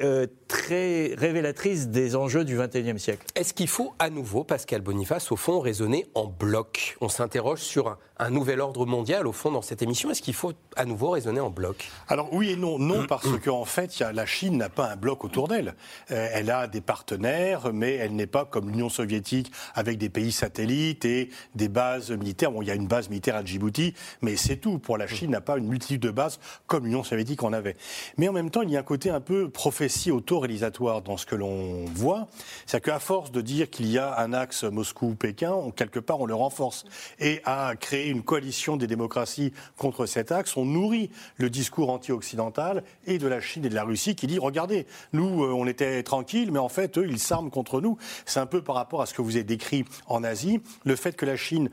[0.49, 3.27] très révélatrice des enjeux du XXIe siècle.
[3.35, 6.97] Est-ce qu'il faut à nouveau, Pascal Boniface, au fond, raisonner en bloc?
[7.01, 10.35] On s'interroge sur un, un nouvel ordre mondial, au fond, dans cette émission Est-ce qu'il
[10.35, 11.90] faut à nouveau raisonner en bloc?
[12.09, 12.79] Alors oui et non.
[12.79, 15.75] Non, parce qu'en fait, y a, la Chine n'a pas un bloc autour d'elle.
[16.11, 20.33] Euh, elle a des partenaires, mais elle n'est pas comme l'Union soviétique avec des pays
[20.33, 22.53] satellites et des bases militaires.
[22.53, 24.79] Bon, il y a une base militaire à Djibouti, mais c'est tout.
[24.79, 27.77] Pour la Chine, n'a pas une multitude de bases comme l'Union soviétique en avait.
[28.17, 31.27] Mais en même temps, il y a un côté un peu prophétie auto-réalisatoire dans ce
[31.27, 32.29] que l'on voit.
[32.67, 36.35] C'est qu'à force de dire qu'il y a un axe Moscou-Pékin, quelque part, on le
[36.35, 36.85] renforce.
[37.19, 42.83] Et à créer une coalition des démocraties contre cet axe, on nourrit le discours anti-occidental
[43.07, 46.03] et de la Chine et de la Russie qui dit regardez, nous, euh, on était
[46.03, 47.97] tranquilles, mais en fait, eux, ils s'arment contre nous.
[48.25, 51.27] C'est un peu par rapport à ce que vous décrit en Asie, le fait que
[51.27, 51.70] la Chine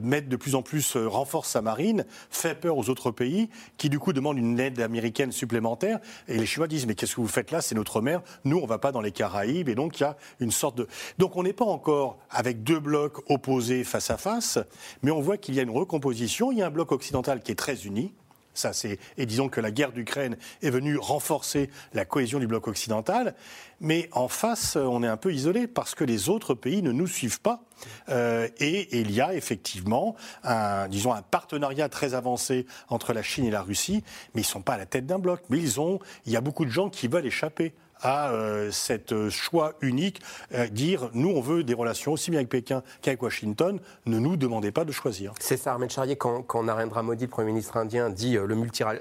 [0.00, 3.98] mette de plus en plus, renforce sa marine, fait peur aux autres pays qui du
[3.98, 6.00] coup demandent une aide américaine supplémentaire.
[6.28, 7.60] Et les Chinois disent mais qu'est-ce que vous faites là?
[7.60, 8.22] C'est notre mer.
[8.44, 9.68] Nous, on va pas dans les Caraïbes.
[9.68, 10.86] Et donc il y a une sorte de.
[11.18, 14.58] Donc on n'est pas encore avec deux blocs opposés face à face,
[15.02, 16.52] mais on voit qu'il y a une recomposition.
[16.52, 18.12] Il y a un bloc occidental qui est très uni,
[18.58, 22.68] ça, c'est et disons que la guerre d'Ukraine est venue renforcer la cohésion du bloc
[22.68, 23.34] occidental.
[23.80, 27.06] Mais en face, on est un peu isolé parce que les autres pays ne nous
[27.06, 27.62] suivent pas.
[28.08, 33.44] Euh, et, il y a effectivement un, disons, un partenariat très avancé entre la Chine
[33.44, 34.02] et la Russie,
[34.34, 35.42] mais ils ne sont pas à la tête d'un bloc.
[35.50, 37.74] Mais ils ont, il y a beaucoup de gens qui veulent échapper
[38.06, 40.20] à euh, cette choix unique,
[40.54, 44.36] euh, dire nous on veut des relations aussi bien avec Pékin qu'avec Washington, ne nous
[44.36, 45.32] demandez pas de choisir.
[45.40, 48.56] C'est ça, Ahmed Charrier, quand, quand, Narendra Modi, le Premier ministre indien, dit euh, le,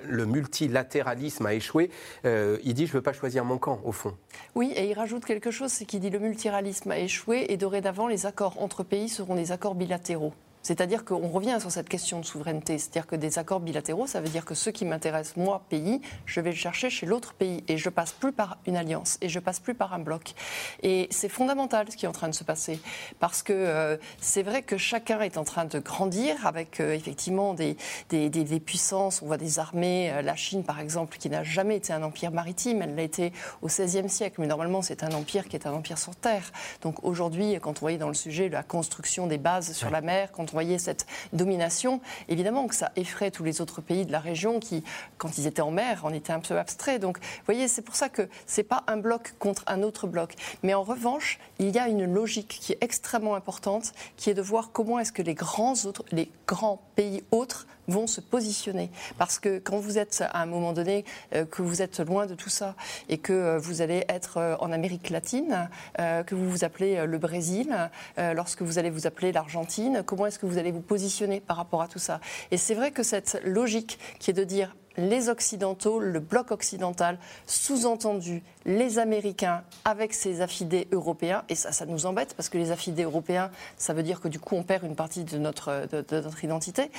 [0.09, 1.91] le, multilatéralisme a échoué,
[2.23, 4.15] il dit je ne veux pas choisir mon camp, au fond.
[4.55, 8.07] Oui, et il rajoute quelque chose, c'est qu'il dit le multilatéralisme a échoué et dorénavant
[8.07, 10.33] les accords entre pays seront des accords bilatéraux.
[10.65, 12.79] C'est-à-dire qu'on revient sur cette question de souveraineté.
[12.79, 16.41] C'est-à-dire que des accords bilatéraux, ça veut dire que ce qui m'intéresse, moi, pays, je
[16.41, 17.63] vais le chercher chez l'autre pays.
[17.67, 19.19] Et je passe plus par une alliance.
[19.21, 20.33] Et je passe plus par un bloc.
[20.81, 22.79] Et c'est fondamental ce qui est en train de se passer.
[23.19, 27.53] Parce que euh, c'est vrai que chacun est en train de grandir avec euh, effectivement
[27.53, 27.77] des,
[28.09, 29.21] des, des, puissances.
[29.21, 30.11] On voit des armées.
[30.13, 32.81] Euh, la Chine, par exemple, qui n'a jamais été un empire maritime.
[32.81, 34.37] Elle l'a été au XVIe siècle.
[34.41, 36.51] Mais normalement, c'est un empire qui est un empire sur terre.
[36.81, 40.31] Donc aujourd'hui, quand on voyait dans le sujet la construction des bases sur la mer,
[40.31, 44.59] quand voyez cette domination, évidemment que ça effraie tous les autres pays de la région
[44.59, 44.83] qui,
[45.17, 47.01] quand ils étaient en mer, en étaient un peu abstraits.
[47.01, 50.35] Donc, vous voyez, c'est pour ça que c'est pas un bloc contre un autre bloc.
[50.63, 54.41] Mais en revanche, il y a une logique qui est extrêmement importante, qui est de
[54.41, 58.89] voir comment est-ce que les grands, autres, les grands pays autres vont se positionner.
[59.17, 62.35] Parce que quand vous êtes à un moment donné, euh, que vous êtes loin de
[62.35, 62.75] tout ça
[63.09, 67.17] et que euh, vous allez être euh, en Amérique latine, que vous vous appelez le
[67.17, 71.57] Brésil, lorsque vous allez vous appeler l'Argentine, comment est-ce que vous allez vous positionner par
[71.57, 72.19] rapport à tout ça?
[72.51, 77.17] Et c'est vrai que cette logique qui est de dire les Occidentaux, le bloc occidental,
[77.45, 82.71] sous-entendu les Américains avec ses affidés européens, et ça, ça nous embête parce que les
[82.71, 86.03] affidés européens, ça veut dire que du coup on perd une partie de notre, de,
[86.21, 86.89] notre identité,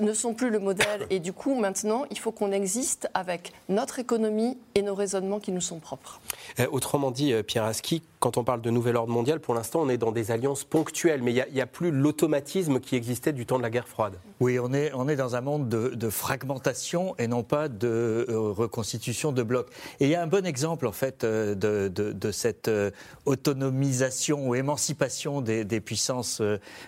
[0.00, 3.98] ne sont plus le modèle, et du coup maintenant il faut qu'on existe avec notre
[3.98, 6.20] économie et nos raisonnements qui nous sont propres.
[6.58, 9.82] Euh, autrement dit, euh, Pierre Aski, quand on parle de nouvel ordre mondial, pour l'instant
[9.82, 13.46] on est dans des alliances ponctuelles, mais il n'y a, plus l'automatisme qui existait du
[13.46, 14.14] temps de la guerre froide.
[14.40, 18.26] Oui, on est, on est dans un monde de, de fragmentation et non pas de
[18.28, 19.68] euh, reconstitution de blocs.
[20.00, 22.90] Et il y a un bon exemple en fait euh, de, de, cette euh,
[23.24, 26.42] autonomisation ou émancipation des, des puissances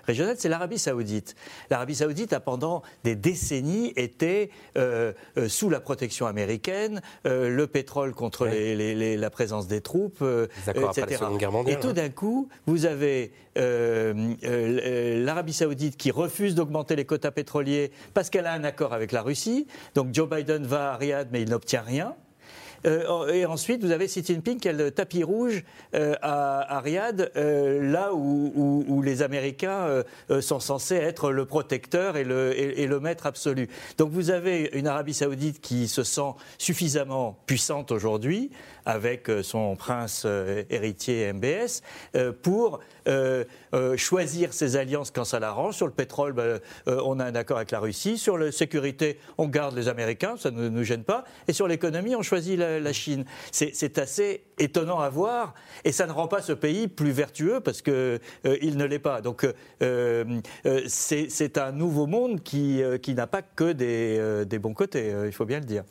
[0.05, 1.37] régionales, c'est l'Arabie saoudite.
[1.71, 4.51] L'Arabie saoudite a pendant des décennies été
[5.49, 10.25] sous la protection américaine, le pétrole contre les, la présence des troupes,
[10.66, 11.25] etc.
[11.66, 18.31] et tout d'un coup, vous avez l'Arabie saoudite qui refuse d'augmenter les quotas pétroliers parce
[18.31, 19.66] qu'elle a un accord avec la Russie.
[19.94, 22.14] Donc Joe Biden va à Riyad, mais il n'obtient rien.
[22.87, 25.64] Euh, et ensuite, vous avez Xi Jinping qui a le tapis rouge
[25.95, 30.03] euh, à, Riyad, euh, là où, les Américains
[30.41, 33.69] sont censés être le protecteur et le, et le, maître absolu.
[33.97, 38.51] Donc vous avez une Arabie saoudite qui se sent suffisamment puissante aujourd'hui,
[38.88, 40.27] avec son prince
[40.70, 41.83] héritier MBS,
[42.42, 42.81] pour
[43.96, 45.77] choisir ses alliances quand ça l'arrange.
[45.77, 48.18] Sur le pétrole, ben, on a un accord avec la Russie.
[48.18, 51.24] Sur la sécurité, on garde les Américains, ça ne nous gêne pas.
[51.46, 53.24] Et sur l'économie, on choisit la Chine.
[53.53, 57.83] C'est assez étonnant à voir et ça ne rend pas ce pays plus vertueux parce
[57.83, 59.20] qu'il euh, ne l'est pas.
[59.20, 59.53] Donc euh,
[60.66, 65.61] euh, c'est un nouveau monde qui, n'a pas que des bons côtés, il faut bien
[65.61, 65.85] le dire.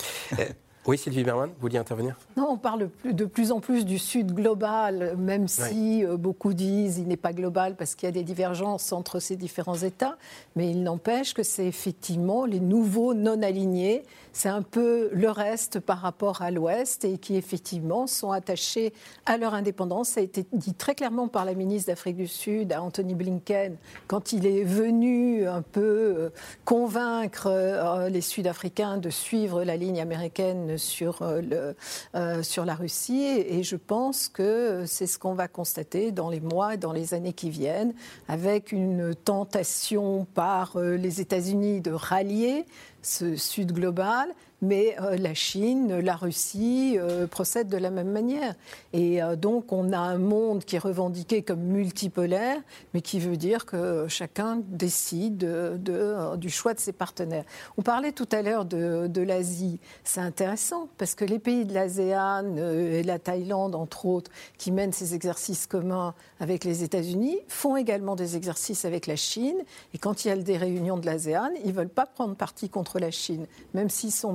[0.88, 2.16] Oui, Sylvie Berman, vous vouliez intervenir?
[2.38, 6.98] Non, on parle de plus en plus du Sud global, même si euh, beaucoup disent
[6.98, 10.18] il n'est pas global parce qu'il y a des divergences entre ces différents États,
[10.56, 15.82] mais il n'empêche que c'est effectivement les nouveaux non alignés, c'est un peu le reste
[15.82, 18.94] par rapport à l'Ouest et qui effectivement sont attachés
[19.26, 20.10] à leur indépendance.
[20.10, 23.76] Ça a été dit très clairement par la ministre d'Afrique du Sud, à Anthony Blinken,
[24.08, 26.30] quand il est venu un peu euh,
[26.64, 31.74] convaincre euh, les Sud-Africains de suivre la ligne américaine sur, euh,
[32.16, 33.24] euh, sur la Russie.
[33.24, 37.14] Et je pense que c'est ce qu'on va constater dans les mois et dans les
[37.14, 37.94] années qui viennent,
[38.28, 42.66] avec une tentation par euh, les États-Unis de rallier
[43.02, 44.28] ce Sud global,
[44.62, 48.56] mais euh, la Chine, la Russie euh, procèdent de la même manière.
[48.94, 52.60] Et euh, donc on a un monde qui est revendiqué comme multipolaire,
[52.94, 57.46] mais qui veut dire que chacun décide de, du choix de ses partenaires.
[57.78, 59.80] On parlait tout à l'heure de, de l'Asie.
[60.04, 64.94] C'est intéressant parce que les pays de l'ASEAN et la Thaïlande, entre autres, qui mènent
[64.94, 69.58] ces exercices communs avec les États-Unis, font également des exercices avec la Chine.
[69.94, 72.70] Et quand il y a des réunions de l'ASEAN, ils ne veulent pas prendre parti
[72.70, 74.34] contre la Chine, même s'ils sont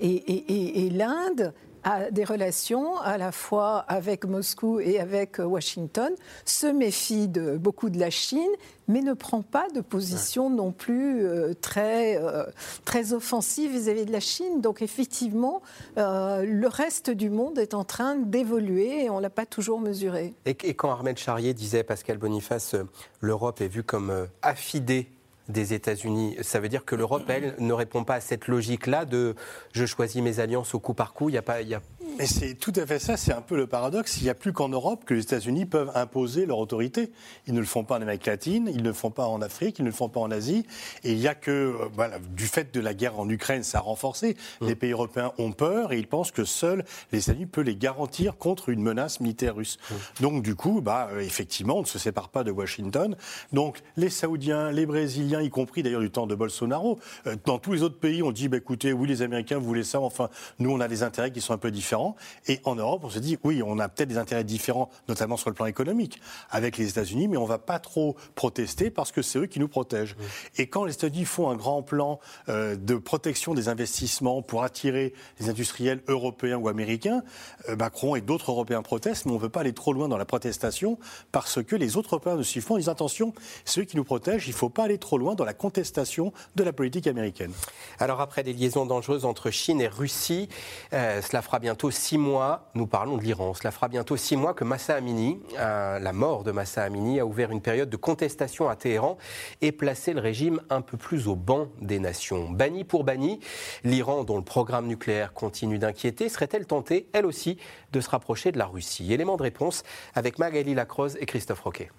[0.00, 1.52] et, l'Inde
[1.84, 6.12] a des relations à la fois avec Moscou et avec Washington,
[6.44, 8.50] se méfie de, beaucoup de la Chine,
[8.88, 12.44] mais ne prend pas de position non plus euh, très, euh,
[12.84, 14.60] très offensive vis-à-vis de la Chine.
[14.60, 15.62] Donc effectivement,
[15.98, 19.80] euh, le reste du monde est en train d'évoluer et on ne l'a pas toujours
[19.80, 20.34] mesuré.
[20.46, 22.74] Et, et, quand Ahmed Charrier disait, Pascal Boniface,
[23.20, 25.08] l'Europe est vue comme affidée
[25.48, 26.36] des États-Unis.
[26.42, 29.34] Ça veut dire que l'Europe, elle, ne répond pas à cette logique-là de
[29.72, 31.28] je choisis mes alliances au coup par coup.
[31.28, 31.80] Il y a pas, y a
[32.18, 34.18] mais c'est tout à fait ça, c'est un peu le paradoxe.
[34.20, 37.12] Il n'y a plus qu'en Europe que les États-Unis peuvent imposer leur autorité.
[37.46, 39.78] Ils ne le font pas en Amérique latine, ils ne le font pas en Afrique,
[39.78, 40.66] ils ne le font pas en Asie.
[41.04, 43.78] Et il y a que, euh, voilà, du fait de la guerre en Ukraine, ça
[43.78, 44.36] a renforcé.
[44.60, 44.66] Mmh.
[44.66, 48.36] Les pays européens ont peur et ils pensent que seuls les États-Unis peuvent les garantir
[48.36, 49.78] contre une menace militaire russe.
[49.78, 49.94] Mmh.
[50.22, 53.16] Donc du coup, bah, euh, effectivement, on ne se sépare pas de Washington.
[53.52, 57.72] Donc les Saoudiens, les Brésiliens, y compris d'ailleurs du temps de Bolsonaro, euh, dans tous
[57.72, 60.80] les autres pays, on dit, bah, écoutez, oui, les Américains, voulez ça, enfin, nous, on
[60.80, 62.16] a des intérêts qui sont un peu différents.
[62.46, 65.50] Et en Europe, on se dit, oui, on a peut-être des intérêts différents, notamment sur
[65.50, 66.20] le plan économique,
[66.50, 69.60] avec les États-Unis, mais on ne va pas trop protester parce que c'est eux qui
[69.60, 70.16] nous protègent.
[70.56, 75.12] Et quand les États-Unis font un grand plan euh, de protection des investissements pour attirer
[75.40, 77.22] les industriels européens ou américains,
[77.68, 80.18] euh, Macron et d'autres Européens protestent, mais on ne veut pas aller trop loin dans
[80.18, 80.98] la protestation
[81.32, 82.76] parce que les autres Européens de s'y font.
[82.76, 83.32] Ils disent attention,
[83.64, 86.64] c'est eux qui nous protègent, il ne faut pas aller trop dans la contestation de
[86.64, 87.52] la politique américaine.
[87.98, 90.48] Alors après des liaisons dangereuses entre Chine et Russie,
[90.92, 93.54] euh, cela fera bientôt six mois nous parlons de l'Iran.
[93.54, 97.26] Cela fera bientôt six mois que Massa Amini, euh, la mort de Massa Amini, a
[97.26, 99.18] ouvert une période de contestation à Téhéran
[99.60, 102.50] et placé le régime un peu plus au banc des nations.
[102.50, 103.40] Banni pour banni,
[103.84, 107.58] l'Iran, dont le programme nucléaire continue d'inquiéter, serait-elle tentée, elle aussi,
[107.92, 109.12] de se rapprocher de la Russie?
[109.12, 109.82] Élément de réponse
[110.14, 111.90] avec Magali Lacroze et Christophe Roquet.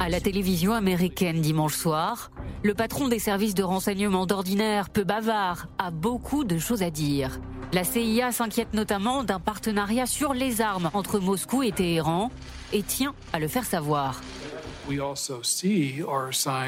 [0.00, 2.30] À la télévision américaine dimanche soir,
[2.62, 7.40] le patron des services de renseignement d'ordinaire, peu bavard, a beaucoup de choses à dire.
[7.72, 12.30] La CIA s'inquiète notamment d'un partenariat sur les armes entre Moscou et Téhéran
[12.72, 14.20] et tient à le faire savoir.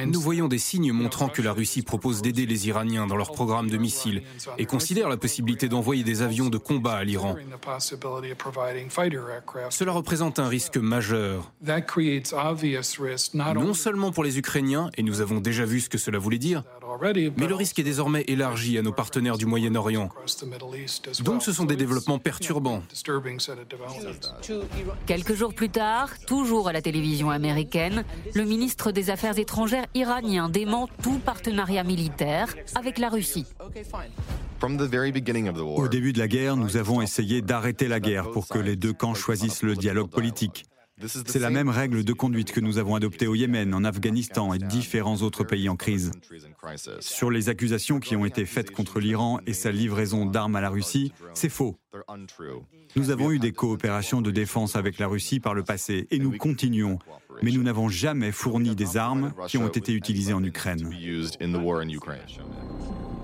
[0.06, 3.70] Nous voyons des signes montrant que la Russie propose d'aider les Iraniens dans leur programme
[3.70, 4.22] de missiles
[4.58, 7.36] et considère la possibilité d'envoyer des avions de combat à l'Iran.
[9.70, 11.52] Cela représente un risque majeur,
[13.54, 16.64] non seulement pour les Ukrainiens, et nous avons déjà vu ce que cela voulait dire,
[17.36, 20.10] mais le risque est désormais élargi à nos partenaires du Moyen-Orient.
[21.20, 22.82] Donc ce sont des développements perturbants.
[25.06, 30.48] Quelques jours plus tard, toujours à la télévision américaine, le ministre des Affaires étrangères iranien
[30.48, 33.46] dément tout partenariat militaire avec la Russie.
[34.60, 38.92] Au début de la guerre, nous avons essayé d'arrêter la guerre pour que les deux
[38.92, 40.64] camps choisissent le dialogue politique.
[41.06, 44.58] C'est la même règle de conduite que nous avons adoptée au Yémen, en Afghanistan et
[44.58, 46.10] différents autres pays en crise.
[47.00, 50.70] Sur les accusations qui ont été faites contre l'Iran et sa livraison d'armes à la
[50.70, 51.78] Russie, c'est faux.
[52.96, 56.36] Nous avons eu des coopérations de défense avec la Russie par le passé et nous
[56.36, 56.98] continuons,
[57.42, 60.90] mais nous n'avons jamais fourni des armes qui ont été utilisées en Ukraine.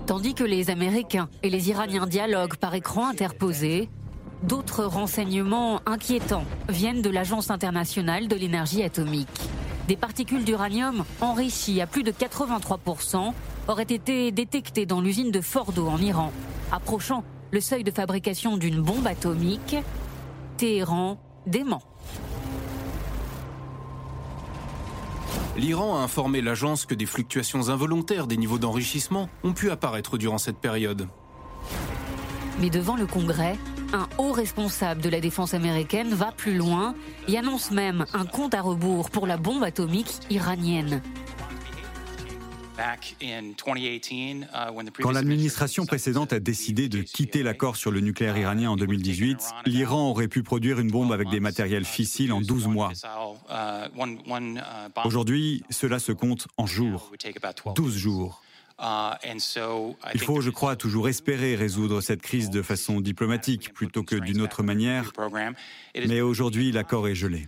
[0.05, 3.89] Tandis que les Américains et les Iraniens dialoguent par écran interposé,
[4.43, 9.41] D'autres renseignements inquiétants viennent de l'Agence internationale de l'énergie atomique.
[9.87, 13.33] Des particules d'uranium enrichies à plus de 83%
[13.67, 16.31] auraient été détectées dans l'usine de Fordo en Iran,
[16.71, 19.75] approchant le seuil de fabrication d'une bombe atomique.
[20.57, 21.17] Téhéran
[21.47, 21.81] dément.
[25.57, 30.37] L'Iran a informé l'agence que des fluctuations involontaires des niveaux d'enrichissement ont pu apparaître durant
[30.37, 31.07] cette période.
[32.59, 33.57] Mais devant le Congrès,
[33.93, 36.95] un haut responsable de la défense américaine va plus loin
[37.27, 41.01] et annonce même un compte à rebours pour la bombe atomique iranienne.
[45.01, 50.09] Quand l'administration précédente a décidé de quitter l'accord sur le nucléaire iranien en 2018, l'Iran
[50.09, 52.91] aurait pu produire une bombe avec des matériels fissiles en 12 mois.
[55.05, 57.11] Aujourd'hui, cela se compte en jours,
[57.75, 58.41] 12 jours.
[60.13, 64.41] Il faut, je crois, toujours espérer résoudre cette crise de façon diplomatique plutôt que d'une
[64.41, 65.11] autre manière.
[66.07, 67.47] Mais aujourd'hui, l'accord est gelé.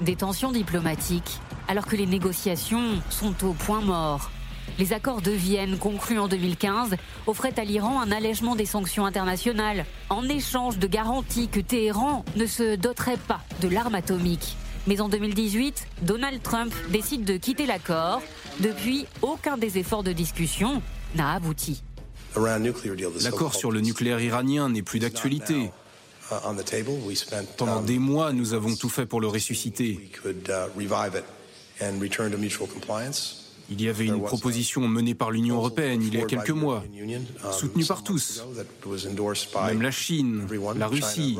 [0.00, 4.30] Des tensions diplomatiques, alors que les négociations sont au point mort.
[4.78, 6.96] Les accords de Vienne conclus en 2015
[7.26, 12.46] offraient à l'Iran un allègement des sanctions internationales, en échange de garanties que Téhéran ne
[12.46, 14.56] se doterait pas de l'arme atomique.
[14.86, 18.22] Mais en 2018, Donald Trump décide de quitter l'accord.
[18.60, 20.80] Depuis, aucun des efforts de discussion
[21.16, 21.82] n'a abouti.
[23.22, 25.70] L'accord sur le nucléaire iranien n'est plus d'actualité.
[27.56, 30.10] Pendant des mois, nous avons tout fait pour le ressusciter.
[33.68, 36.84] Il y avait une proposition menée par l'Union européenne il y a quelques mois,
[37.52, 38.44] soutenue par tous,
[39.66, 41.38] même la Chine, la Russie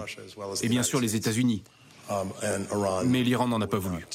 [0.63, 1.63] et bien sûr les États-Unis.
[3.05, 4.07] Mais l'Iran n'en a pas voulu.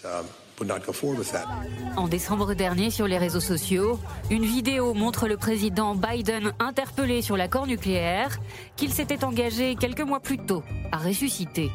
[1.95, 7.35] En décembre dernier, sur les réseaux sociaux, une vidéo montre le président Biden interpellé sur
[7.35, 8.39] l'accord nucléaire
[8.75, 11.71] qu'il s'était engagé quelques mois plus tôt à ressusciter.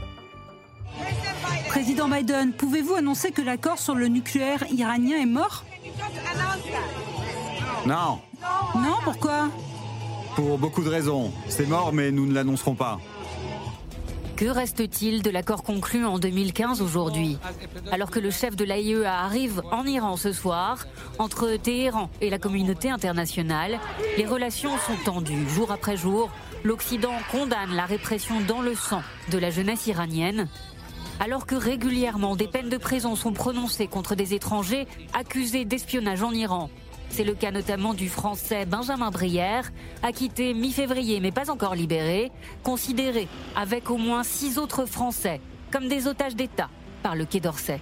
[1.68, 5.64] Président Biden, pouvez-vous annoncer que l'accord sur le nucléaire iranien est mort?
[7.86, 8.20] Non.
[8.74, 9.48] Non, pourquoi?
[10.36, 11.32] Pour beaucoup de raisons.
[11.48, 13.00] C'est mort, mais nous ne l'annoncerons pas.
[14.36, 17.38] Que reste-t-il de l'accord conclu en 2015 aujourd'hui?
[17.90, 20.86] Alors que le chef de l'AIEA arrive en Iran ce soir,
[21.18, 23.80] entre Téhéran et la communauté internationale,
[24.18, 26.28] les relations sont tendues jour après jour.
[26.64, 30.48] L'Occident condamne la répression dans le sang de la jeunesse iranienne.
[31.18, 36.32] Alors que régulièrement des peines de prison sont prononcées contre des étrangers accusés d'espionnage en
[36.32, 36.68] Iran.
[37.10, 39.70] C'est le cas notamment du Français Benjamin Brière,
[40.02, 42.30] acquitté mi-février mais pas encore libéré,
[42.62, 45.40] considéré avec au moins six autres Français
[45.70, 46.68] comme des otages d'État
[47.02, 47.80] par le Quai d'Orsay.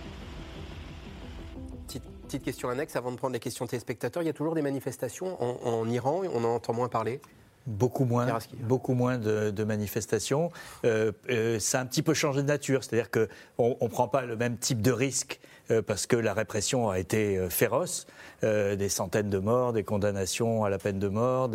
[1.87, 4.23] Petite, question annexe avant de prendre les questions téléspectateurs.
[4.23, 7.21] Il y a toujours des manifestations en, Iran, on en entend moins parler?
[7.67, 8.27] Beaucoup moins,
[8.61, 10.51] beaucoup moins de, manifestations.
[10.85, 14.23] Euh, euh, ça a un petit peu changé de nature, c'est-à-dire qu'on ne prend pas
[14.23, 15.39] le même type de risque
[15.71, 20.65] euh, parce que la répression a été féroce, euh, des centaines de morts, des condamnations
[20.65, 21.51] à la peine de mort,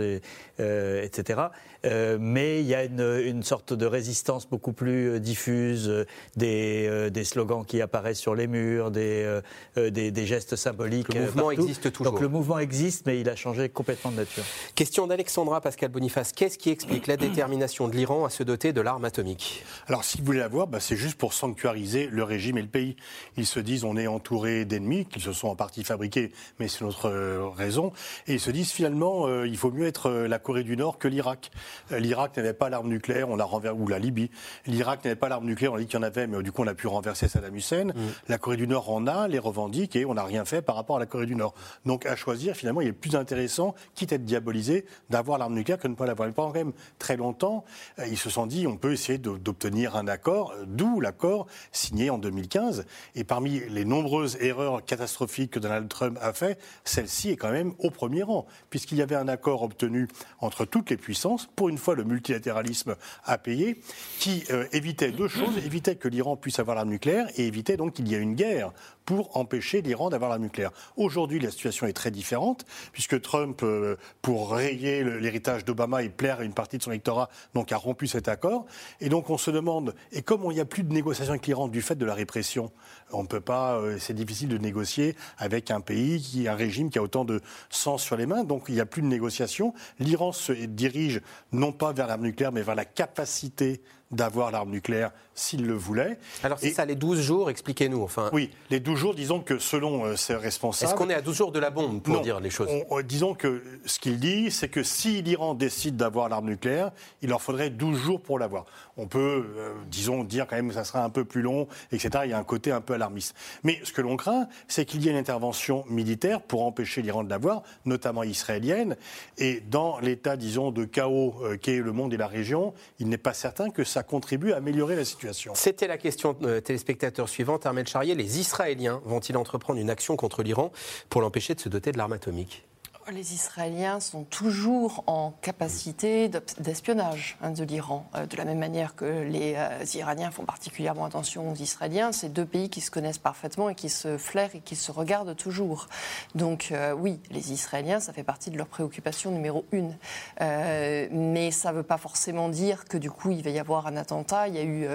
[0.59, 1.41] etc.
[1.83, 6.05] mais il y a une, sorte de résistance beaucoup plus diffuse,
[6.35, 9.39] des, slogans qui apparaissent sur les murs, des,
[9.75, 11.13] des, gestes symboliques.
[11.13, 12.13] Le mouvement existe toujours.
[12.13, 14.43] Donc le mouvement existe, mais il a changé complètement de nature.
[14.75, 16.31] Question d'Alexandra Pascal Boniface.
[16.33, 19.63] Qu'est-ce qui explique la détermination de l'Iran à se doter de l'arme atomique?
[19.87, 22.67] Alors, si vous voulez la voir, bah, c'est juste pour sanctuariser le régime et le
[22.67, 22.95] pays.
[23.37, 26.83] Ils se disent on est entouré d'ennemis qui se sont en partie fabriqués, mais c'est
[26.83, 27.91] notre euh, raison.
[28.27, 30.97] Et ils se disent finalement, euh, il faut mieux être euh, la Corée du Nord
[30.97, 31.51] que l'Irak.
[31.91, 34.29] L'Irak n'avait pas l'arme nucléaire, on a renversé, ou la Libye.
[34.65, 36.63] L'Irak n'avait pas l'arme nucléaire, on a dit qu'il y en avait, mais du coup
[36.63, 37.85] on a pu renverser Saddam Hussein.
[37.85, 37.93] Mm.
[38.27, 40.97] La Corée du Nord en a, les revendique, et on n'a rien fait par rapport
[40.97, 41.53] à la Corée du Nord.
[41.85, 45.77] Donc à choisir, finalement, il est plus intéressant, quitte à être diabolisé, d'avoir l'arme nucléaire
[45.77, 46.27] que de ne pas l'avoir.
[46.27, 47.63] Mais pendant quand même très longtemps,
[48.07, 52.85] ils se sont dit, on peut essayer d'obtenir un accord, d'où l'accord signé en 2015.
[53.15, 57.73] Et parmi les nombreuses erreurs catastrophiques que Donald Trump a fait, celle-ci est quand même
[57.79, 60.07] au premier rang, puisqu'il y avait un accord obtenu
[60.39, 62.95] entre toutes les puissances, pour une fois le multilatéralisme
[63.25, 63.81] a payé,
[64.17, 67.95] qui euh, évitait deux choses, évitait que l'Iran puisse avoir l'arme nucléaire et évitait donc
[67.95, 68.71] qu'il y ait une guerre
[69.05, 70.71] pour empêcher l'Iran d'avoir l'arme nucléaire.
[70.95, 76.39] Aujourd'hui, la situation est très différente, puisque Trump, euh, pour rayer l'héritage d'Obama et plaire
[76.39, 78.65] à une partie de son électorat, donc a rompu cet accord.
[79.01, 81.67] Et donc on se demande, et comme il n'y a plus de négociations avec l'Iran
[81.67, 82.71] du fait de la répression,
[83.11, 86.89] on ne peut pas, euh, c'est difficile de négocier avec un pays, qui, un régime
[86.89, 89.73] qui a autant de sang sur les mains, donc il n'y a plus de négociations.
[89.99, 91.21] L'Iran se dirige
[91.51, 93.81] non pas vers l'arme nucléaire, mais vers la capacité
[94.11, 96.17] d'avoir l'arme nucléaire s'il le voulait.
[96.43, 98.01] Alors c'est ça, les 12 jours, expliquez-nous.
[98.03, 98.29] Enfin...
[98.33, 100.91] Oui, les 12 jours, disons que selon euh, ses responsables...
[100.91, 102.67] Est-ce qu'on est à 12 jours de la bombe, pour dire les choses?
[102.69, 106.91] Euh, Disons que ce qu'il dit, c'est que si l'Iran décide d'avoir l'arme nucléaire,
[107.21, 108.65] il leur faudrait 12 jours pour l'avoir.
[108.97, 112.23] On peut, euh, disons, dire quand même que ça sera un peu plus long, etc.
[112.25, 113.35] Il y a un côté un peu alarmiste.
[113.63, 117.23] Mais ce que l'on craint, c'est qu'il y ait une intervention militaire pour empêcher l'Iran
[117.23, 118.97] de l'avoir, notamment israélienne.
[119.37, 123.33] Et dans l'état, disons, de chaos qu'est le monde et la région, il n'est pas
[123.33, 125.51] certain que ça ça contribue à améliorer la situation.
[125.55, 127.65] C'était la question euh, téléspectateur suivante.
[127.65, 130.71] Armel Charrier, les Israéliens vont-ils entreprendre une action contre l'Iran
[131.09, 132.63] pour l'empêcher de se doter de l'arme atomique?
[133.11, 136.29] Les Israéliens sont toujours en capacité
[136.59, 141.05] d'espionnage hein, de l'Iran, euh, de la même manière que les euh, Iraniens font particulièrement
[141.05, 142.11] attention aux Israéliens.
[142.11, 145.35] C'est deux pays qui se connaissent parfaitement et qui se flairent et qui se regardent
[145.35, 145.87] toujours.
[146.35, 149.95] Donc euh, oui, les Israéliens, ça fait partie de leur préoccupation numéro une.
[150.39, 153.97] mais ça ne veut pas forcément dire que du coup il va y avoir un
[153.97, 154.47] attentat.
[154.47, 154.87] Il y a eu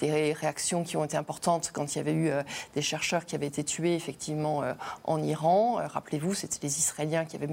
[0.00, 2.30] des réactions qui ont été importantes quand il y avait eu
[2.74, 4.62] des chercheurs qui avaient été tués effectivement
[5.04, 5.78] en Iran.
[5.84, 7.46] Rappelez-vous, c'était les Israéliens qui avaient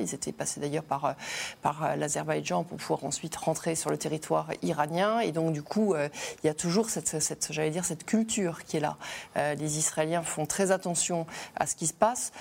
[0.00, 1.14] Ils étaient passés d'ailleurs par,
[1.62, 5.20] par l'Azerbaïdjan pour pouvoir ensuite rentrer sur le territoire iranien.
[5.20, 8.76] Et donc, du coup, il y a toujours cette, cette j'allais dire, cette culture qui
[8.76, 8.96] est là.
[9.36, 11.26] les Israéliens font très attention
[11.56, 12.32] à ce qui se passe.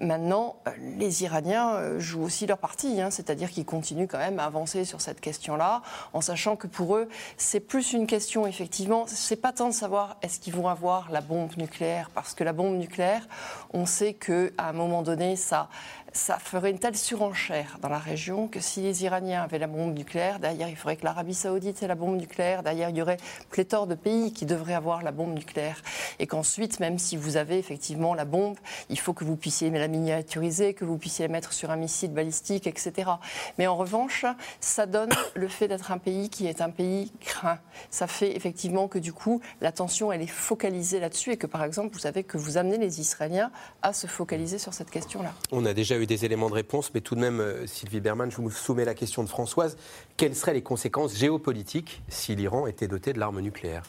[0.00, 0.56] maintenant,
[0.98, 5.00] les Iraniens jouent aussi leur partie, hein, c'est-à-dire qu'ils continuent quand même à avancer sur
[5.00, 5.82] cette question-là,
[6.12, 10.16] en sachant que pour eux, c'est plus une question, effectivement, c'est pas tant de savoir
[10.22, 13.26] est-ce qu'ils vont avoir la bombe nucléaire, parce que la bombe nucléaire,
[13.72, 15.68] on sait qu'à un moment donné, ça,
[16.12, 19.96] ça ferait une telle surenchère dans la région que si les Iraniens avaient la bombe
[19.96, 23.16] nucléaire, derrière il faudrait que l'Arabie saoudite ait la bombe nucléaire, derrière il y aurait
[23.50, 25.82] pléthore de pays qui devraient avoir la bombe nucléaire.
[26.18, 28.56] Et qu'ensuite, même si vous avez effectivement la bombe,
[28.90, 32.12] il faut que vous puissiez la miniaturiser, que vous puissiez la mettre sur un missile
[32.12, 33.10] balistique, etc.
[33.58, 34.26] Mais en revanche,
[34.60, 37.58] ça donne le fait d'être un pays qui est un pays craint.
[37.90, 41.94] Ça fait effectivement que du coup, l'attention, elle est focalisée là-dessus et que par exemple,
[41.94, 43.50] vous savez que vous amenez les Israéliens
[43.80, 45.32] à se focaliser sur cette question-là.
[45.50, 48.36] On a déjà des éléments de réponse, mais tout de même, euh, Sylvie Berman, je
[48.36, 49.76] vous soumets la question de Françoise.
[50.16, 53.84] Quelles seraient les conséquences géopolitiques si l'Iran était doté de l'arme nucléaire?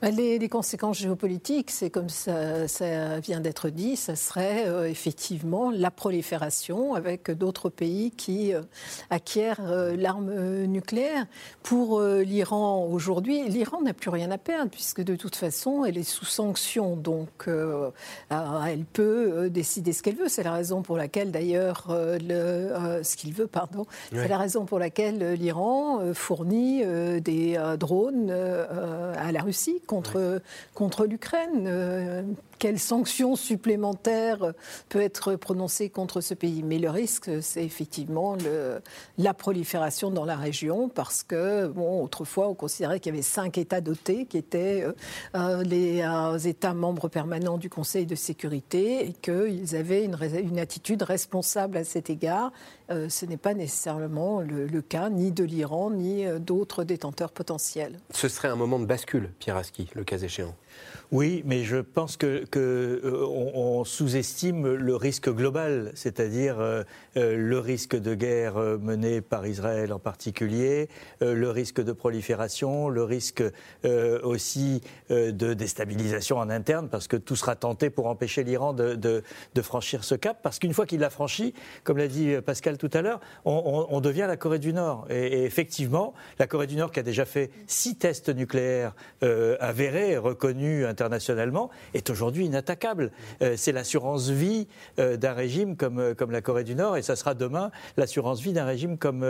[0.00, 5.72] Bah, les, conséquences géopolitiques, c'est comme ça, ça vient d'être dit, ça serait euh, effectivement
[5.72, 8.62] la prolifération avec d'autres pays qui euh,
[9.10, 10.32] acquièrent euh, l'arme
[10.66, 11.26] nucléaire.
[11.64, 16.08] Pour l'Iran aujourd'hui, l'Iran n'a plus rien à perdre puisque de toute façon, elle est
[16.08, 20.28] sous sanction, donc elle peut décider ce qu'elle veut.
[20.28, 25.34] C'est la raison pour laquelle d'ailleurs ce qu'il veut, pardon, c'est la raison pour laquelle
[25.34, 26.84] l'Iran fournit
[27.20, 30.40] des drones à la Russie contre,
[30.74, 32.36] contre l'Ukraine.
[32.58, 34.52] Euh, quelles sanctions supplémentaires
[34.88, 38.36] peut être prononcées contre ce pays Mais le risque, c'est effectivement
[39.16, 43.80] la prolifération dans la région, parce que, autrefois, on considérait qu'il y avait cinq États
[43.80, 44.92] dotés, qui étaient euh,
[45.34, 46.02] euh, les
[46.48, 52.10] États membres permanents du Conseil de sécurité, et qu'ils avaient une, attitude responsable à cet
[52.10, 52.52] égard.
[52.88, 57.98] ce n'est pas nécessairement le, le, cas ni de l'Iran, ni d'autres détenteurs potentiels.
[58.10, 60.54] Ce serait un moment de bascule, Pierre Aski, le cas échéant.
[61.10, 66.82] Oui, mais je pense que, euh, on, sous-estime le risque global, c'est-à-dire euh,
[67.16, 70.88] euh, le risque de guerre menée par Israël en particulier,
[71.20, 73.42] le risque de prolifération, le risque
[73.84, 79.22] aussi de déstabilisation en interne, parce que tout sera tenté pour empêcher l'Iran de,
[79.62, 81.54] franchir ce cap, parce qu'une fois qu'il l'a franchi,
[81.84, 85.06] comme l'a dit Pascal tout à l'heure, on, devient la Corée du Nord.
[85.10, 88.94] Et, effectivement, la Corée du Nord qui a déjà fait six tests nucléaires
[89.60, 93.12] avérés, reconnus internationalement, est aujourd'hui inattaquable.
[93.42, 94.66] Euh, c'est l'assurance vie
[94.98, 98.40] euh, d'un régime comme, euh, comme la Corée du Nord et ça sera demain l'assurance
[98.40, 99.24] vie d'un régime comme,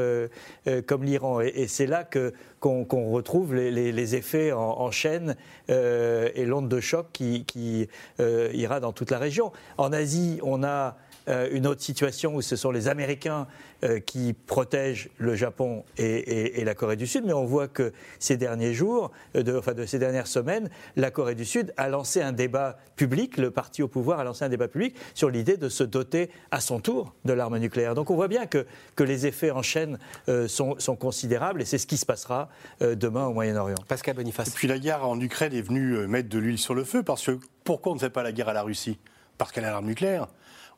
[0.87, 1.41] comme l'Iran.
[1.41, 5.37] Et, c'est là que, qu'on, retrouve les, effets en, chaîne
[5.69, 7.89] et l'onde de choc qui, qui
[8.19, 9.53] ira dans toute la région.
[9.77, 10.97] En Asie, on a
[11.29, 13.47] une autre situation où ce sont les Américains
[13.85, 18.37] euh, qui protège le Japon et, la Corée du Sud, mais on voit que ces
[18.37, 22.21] derniers jours, euh, de, enfin de ces dernières semaines, la Corée du Sud a lancé
[22.21, 25.69] un débat public, le parti au pouvoir a lancé un débat public sur l'idée de
[25.69, 27.95] se doter à son tour de l'arme nucléaire.
[27.95, 28.67] Donc on voit bien que,
[28.97, 32.49] que les effets en chaîne euh, sont, sont, considérables et c'est ce qui se passera
[32.81, 33.79] demain au Moyen-Orient.
[33.87, 34.49] Pascal Boniface.
[34.49, 37.27] Et puis la guerre en Ukraine est venue mettre de l'huile sur le feu parce
[37.27, 38.99] que pourquoi on ne fait pas la guerre à la Russie?
[39.39, 40.29] Parce qu'elle a l'arme nucléaire.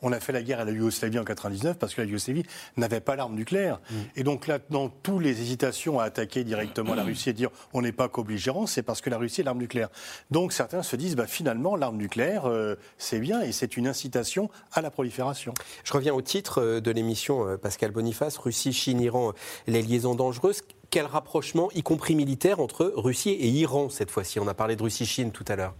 [0.02, 2.44] On a fait la guerre à la Yougoslavie en 99 parce que la Yougoslavie
[2.76, 3.80] n'avait pas l'arme nucléaire.
[3.90, 3.94] Mm.
[4.16, 7.82] Et donc là, dans toutes les hésitations à attaquer directement la Russie et dire on
[7.82, 9.88] n'est pas co-belligérant, c'est parce que la Russie a l'arme nucléaire.
[10.30, 14.50] Donc certains se disent bah, finalement l'arme nucléaire euh, c'est bien et c'est une incitation
[14.72, 15.52] à la prolifération.
[15.84, 19.32] Je reviens au titre euh, de l'émission euh, Pascal Boniface, Russie, Chine, Iran,
[19.66, 24.40] les liaisons dangereuses quel rapprochement, y compris militaire, entre Russie et Iran cette fois-ci?
[24.40, 25.74] On a parlé de Russie-Chine tout à l'heure.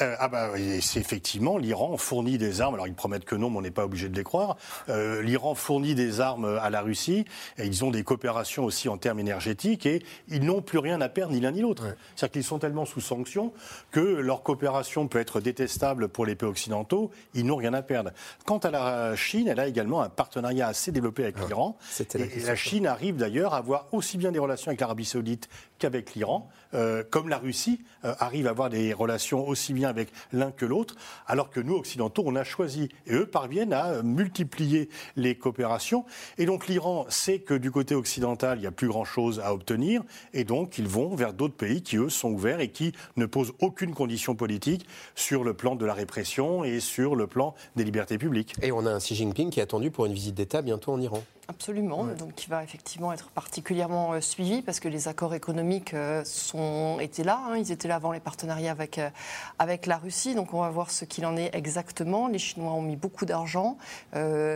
[0.00, 2.74] Euh, ah bah c'est effectivement l'Iran fournit des armes.
[2.74, 4.56] Alors ils promettent que non, mais on n'est pas obligé de les croire.
[4.88, 7.24] Euh, L'Iran fournit des armes à la Russie
[7.58, 11.08] et ils ont des coopérations aussi en termes énergétiques et ils n'ont plus rien à
[11.08, 11.84] perdre ni l'un ni l'autre.
[12.16, 13.52] C'est-à-dire qu'ils sont tellement sous sanction
[13.90, 17.10] que leur coopération peut être détestable pour les pays occidentaux.
[17.34, 18.10] Ils n'ont rien à perdre.
[18.44, 21.76] Quant à la Chine, elle a également un partenariat assez développé avec l'Iran.
[22.14, 25.48] Et, la Chine arrive d'ailleurs à avoir aussi bien des relations avec l'Arabie Saoudite
[25.78, 30.50] qu'avec l'Iran, euh, comme la Russie arrive à avoir des relations aussi bien avec l'un
[30.50, 30.94] que l'autre,
[31.26, 32.88] alors que nous, occidentaux, on a choisi.
[33.06, 36.04] Et eux parviennent à multiplier les coopérations.
[36.38, 40.02] Et donc l'Iran sait que du côté occidental, il n'y a plus grand-chose à obtenir.
[40.32, 43.52] Et donc ils vont vers d'autres pays qui, eux, sont ouverts et qui ne posent
[43.60, 48.18] aucune condition politique sur le plan de la répression et sur le plan des libertés
[48.18, 48.54] publiques.
[48.62, 51.00] Et on a un Xi Jinping qui est attendu pour une visite d'État bientôt en
[51.00, 51.22] Iran.
[51.46, 56.24] Absolument, donc qui va effectivement être particulièrement euh, suivi parce que les accords économiques euh,
[56.24, 57.58] sont, étaient là, hein.
[57.58, 59.10] ils étaient là avant les partenariats avec, euh,
[59.58, 60.36] avec avec la Russie.
[60.36, 62.28] Donc on va voir ce qu'il en est exactement.
[62.28, 63.76] Les Chinois ont mis beaucoup d'argent.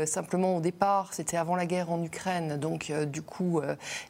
[0.06, 2.56] simplement au départ, c'était avant la guerre en Ukraine.
[2.56, 3.60] Donc du coup,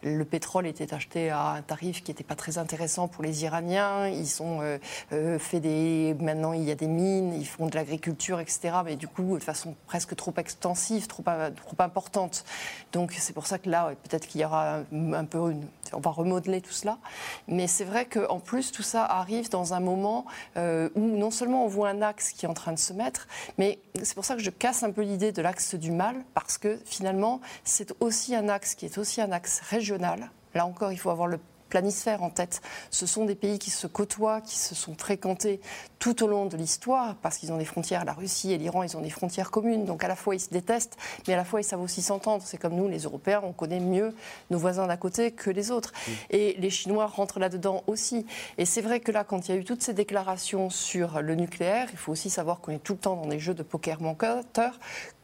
[0.03, 4.09] le pétrole était acheté à un tarif qui n'était pas très intéressant pour les Iraniens.
[4.09, 4.61] Ils ont
[5.39, 6.15] fait des...
[6.21, 8.75] Maintenant, il y a des mines, ils font de l'agriculture, etc.
[8.85, 12.45] Mais du coup, de façon presque trop extensive, trop, trop importante.
[12.93, 15.55] Donc c'est pour ça que là, peut-être qu'il y aura un, peu
[15.93, 16.99] on va remodeler tout cela.
[17.47, 21.65] Mais c'est vrai qu'en plus, tout ça arrive dans un moment euh, où non seulement
[21.65, 24.35] on voit un axe qui est en train de se mettre, mais c'est pour ça
[24.35, 28.35] que je casse un peu l'idée de l'axe du mal, parce que finalement, c'est aussi
[28.35, 30.31] un axe qui est aussi un axe régional.
[30.55, 31.39] Là encore, il faut avoir le
[31.69, 32.61] planisphère en tête.
[32.91, 35.61] Ce sont des pays qui se côtoient, qui se sont fréquentés
[35.99, 38.97] tout au long de l'histoire, parce qu'ils ont des frontières, la Russie et l'Iran, ils
[38.97, 39.85] ont des frontières communes.
[39.85, 40.97] Donc à la fois ils se détestent,
[41.27, 42.43] mais à la fois ils savent aussi s'entendre.
[42.47, 44.15] C'est comme nous, les Européens, on connaît mieux
[44.51, 45.93] nos voisins d'à côté que les autres.
[46.31, 48.27] Et les Chinois rentrent là-dedans aussi.
[48.59, 51.35] Et c'est vrai que là, quand il y a eu toutes ces déclarations sur le
[51.35, 54.01] nucléaire, il faut aussi savoir qu'on est tout le temps dans des jeux de poker
[54.01, 54.45] manqueur,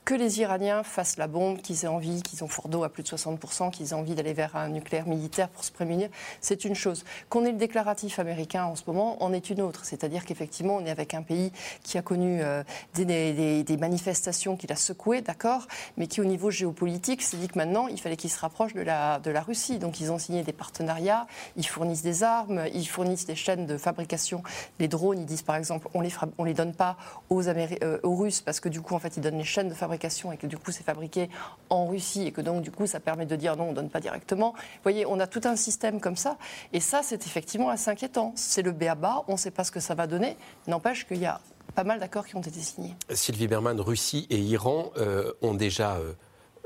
[0.04, 3.08] que les Iraniens fassent la bombe, qu'ils aient envie, qu'ils ont fort à plus de
[3.08, 6.08] 60%, qu'ils aient envie d'aller vers un nucléaire militaire pour se prémunir,
[6.40, 7.04] c'est une chose.
[7.30, 9.84] Qu'on ait le déclaratif américain en ce moment en est une autre.
[9.84, 11.52] C'est-à-dire qu'effectivement, on est avec un pays
[11.82, 12.62] qui a connu euh,
[12.94, 17.88] des, manifestations qu'il a secouées, d'accord, mais qui au niveau géopolitique s'est dit que maintenant,
[17.88, 19.78] il fallait qu'il se rapproche de la, Russie.
[19.78, 21.26] Donc ils ont signé des partenariats,
[21.56, 24.42] ils fournissent des armes, ils fournissent des chaînes de fabrication.
[24.78, 26.12] Les drones, ils disent par exemple, on les,
[26.44, 26.96] les donne pas
[27.30, 29.93] euh, aux Russes parce que du coup, en fait, ils donnent les chaînes de fabrication
[30.32, 31.30] et que du coup c'est fabriqué
[31.70, 33.90] en Russie et que donc du coup ça permet de dire non, on ne donne
[33.90, 34.52] pas directement.
[34.52, 36.36] Vous voyez, on a tout un système comme ça
[36.72, 38.32] et ça c'est effectivement assez inquiétant.
[38.36, 40.36] C'est le BABA, on ne sait pas ce que ça va donner.
[40.66, 41.40] N'empêche qu'il y a
[41.74, 42.94] pas mal d'accords qui ont été signés.
[43.10, 46.12] Sylvie Berman, Russie et Iran euh, ont déjà euh,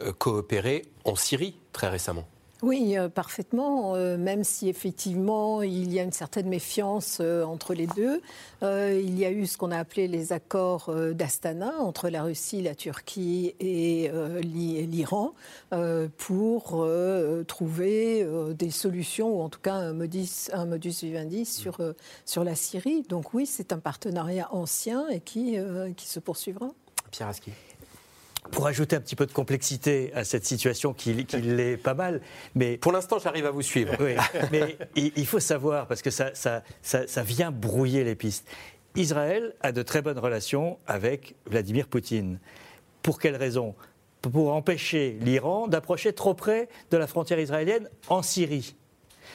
[0.01, 2.27] euh, coopéré en Syrie très récemment.
[2.63, 7.73] Oui, euh, parfaitement, euh, même si effectivement il y a une certaine méfiance euh, entre
[7.73, 8.21] les deux.
[8.63, 12.75] il y a eu ce qu'on a appelé les accords d'Astana entre la Russie, la
[12.75, 14.11] Turquie et
[14.43, 15.35] l'Iran
[16.17, 16.87] pour
[17.47, 21.79] trouver des solutions, ou en tout cas un modus, un modus vivendi sur,
[22.25, 23.03] sur la Syrie.
[23.09, 25.57] Donc oui, c'est un partenariat ancien et qui,
[25.97, 26.71] qui se poursuivra.
[27.11, 27.53] Pierre Aski
[28.51, 32.21] pour ajouter un petit peu de complexité à cette situation qui, l'est pas mal.
[32.55, 33.95] Mais pour l'instant, j'arrive à vous suivre.
[34.01, 34.15] Oui,
[34.53, 38.47] mais il, faut savoir parce que ça, ça, ça, vient brouiller les pistes.
[38.97, 42.41] Israël a de très bonnes relations avec Vladimir Poutine.
[43.03, 43.75] Pour quelle raison?
[44.23, 48.75] Pour empêcher l'Iran d'approcher trop près de la frontière israélienne en Syrie.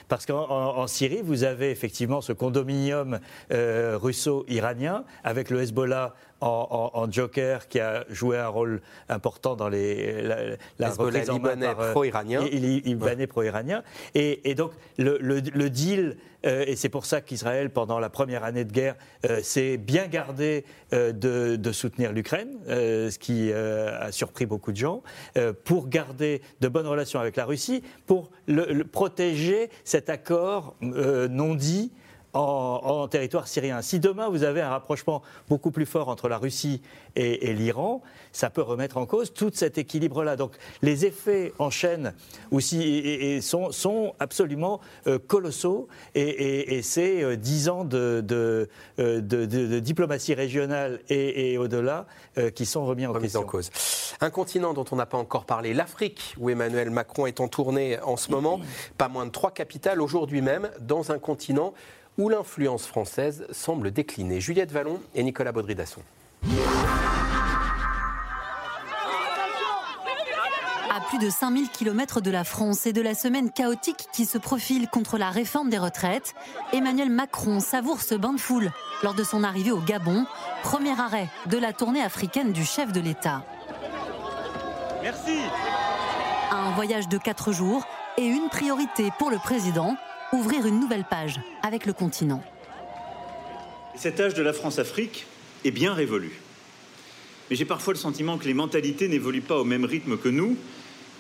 [0.08, 3.20] Parce qu'en Syrie, vous avez effectivement ce condominium
[3.52, 10.22] euh, russo-iranien avec le Hezbollah en, joker qui a joué un rôle important dans les,
[10.22, 10.38] la,
[10.80, 12.44] la reprise en libanais euh, pro-iranien.
[12.44, 13.84] Libanais pro-iranien.
[14.16, 18.72] Et, donc le, deal, euh, et c'est pour ça qu'Israël, pendant la première année de
[18.72, 25.02] guerre, euh, s'est bien gardé de, soutenir l'Ukraine, ce qui a surpris beaucoup de gens,
[25.64, 31.92] pour garder de bonnes relations avec la Russie, pour le, protéger cet accord non dit
[32.34, 33.82] en, territoire syrien.
[33.82, 36.82] Si demain vous avez un rapprochement beaucoup plus fort entre la Russie
[37.16, 40.36] et, l'Iran, ça peut remettre en cause tout cet équilibre-là.
[40.36, 42.14] Donc les effets en chaîne
[42.52, 48.68] aussi et, sont, sont, absolument euh, colossaux et, c'est euh, dix ans de, de,
[49.00, 52.08] euh, de, diplomatie régionale et, au-delà
[52.56, 53.42] qui sont remis en, question.
[53.42, 53.70] en cause.
[54.22, 58.00] Un continent dont on n'a pas encore parlé, l'Afrique, où Emmanuel Macron est en tournée
[58.00, 58.60] en ce moment,
[58.98, 61.74] pas moins de trois capitales aujourd'hui même, dans un continent
[62.18, 64.40] où l'influence française semble décliner.
[64.40, 66.02] Juliette Vallon et Nicolas Baudry-Dasson.
[70.96, 74.38] À plus de 5000 km de la France et de la semaine chaotique qui se
[74.38, 76.36] profile contre la réforme des retraites,
[76.72, 80.26] Emmanuel Macron savoure ce bain de foule lors de son arrivée au Gabon,
[80.62, 83.44] premier arrêt de la tournée africaine du chef de l'État.
[85.02, 85.40] Merci.
[86.52, 87.86] Un voyage de 4 jours
[88.18, 89.96] et une priorité pour le président,
[90.34, 92.44] ouvrir une nouvelle page avec le continent.
[93.96, 95.26] Cet âge de la France-Afrique
[95.64, 96.32] est bien révolu.
[97.50, 100.58] Mais j'ai parfois le sentiment que les mentalités n'évoluent pas au même rythme que nous.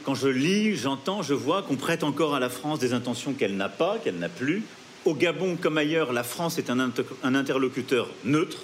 [0.04, 3.56] Quand je lis, j'entends, je vois qu'on prête encore à la France des intentions qu'elle
[3.56, 4.64] n'a pas, qu'elle n'a plus.
[5.06, 6.92] Au Gabon comme ailleurs, la France est un,
[7.24, 8.64] interlocuteur neutre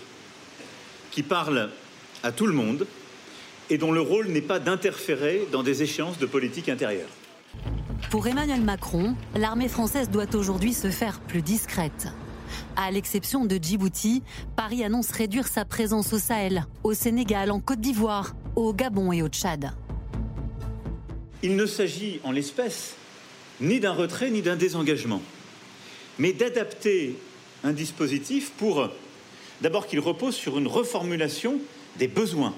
[1.12, 1.70] qui parle
[2.24, 2.88] à tout le monde
[3.70, 7.10] et dont le rôle n'est pas d'interférer dans des échéances de politique intérieure.
[8.10, 12.08] Pour Emmanuel Macron, l'armée française doit aujourd'hui se faire plus discrète.
[12.76, 14.24] À l'exception de Djibouti,
[14.56, 19.22] Paris annonce réduire sa présence au Sahel, au Sénégal, en Côte d'Ivoire, au Gabon et
[19.22, 19.74] au Tchad.
[21.44, 22.96] Il ne s'agit en l'espèce
[23.62, 25.22] ni d'un retrait ni d'un désengagement,
[26.18, 27.16] mais d'adapter
[27.64, 28.90] un dispositif pour
[29.62, 31.60] D'abord qu'il repose sur une reformulation
[31.98, 32.56] des besoins.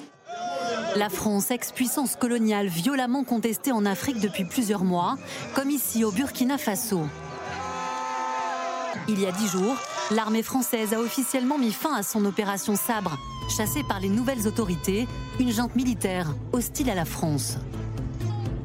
[0.96, 5.16] La France, ex-puissance coloniale violemment contestée en Afrique depuis plusieurs mois,
[5.56, 7.02] comme ici au Burkina Faso.
[9.08, 9.76] Il y a dix jours,
[10.12, 13.18] l'armée française a officiellement mis fin à son opération Sabre,
[13.56, 15.08] chassée par les nouvelles autorités,
[15.40, 17.58] une junte militaire hostile à la France.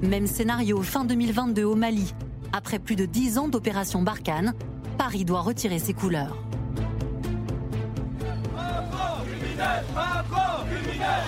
[0.02, 2.12] Même scénario fin 2022 au Mali.
[2.52, 4.54] Après plus de dix ans d'opération Barkhane,
[4.98, 6.36] Paris doit retirer ses couleurs.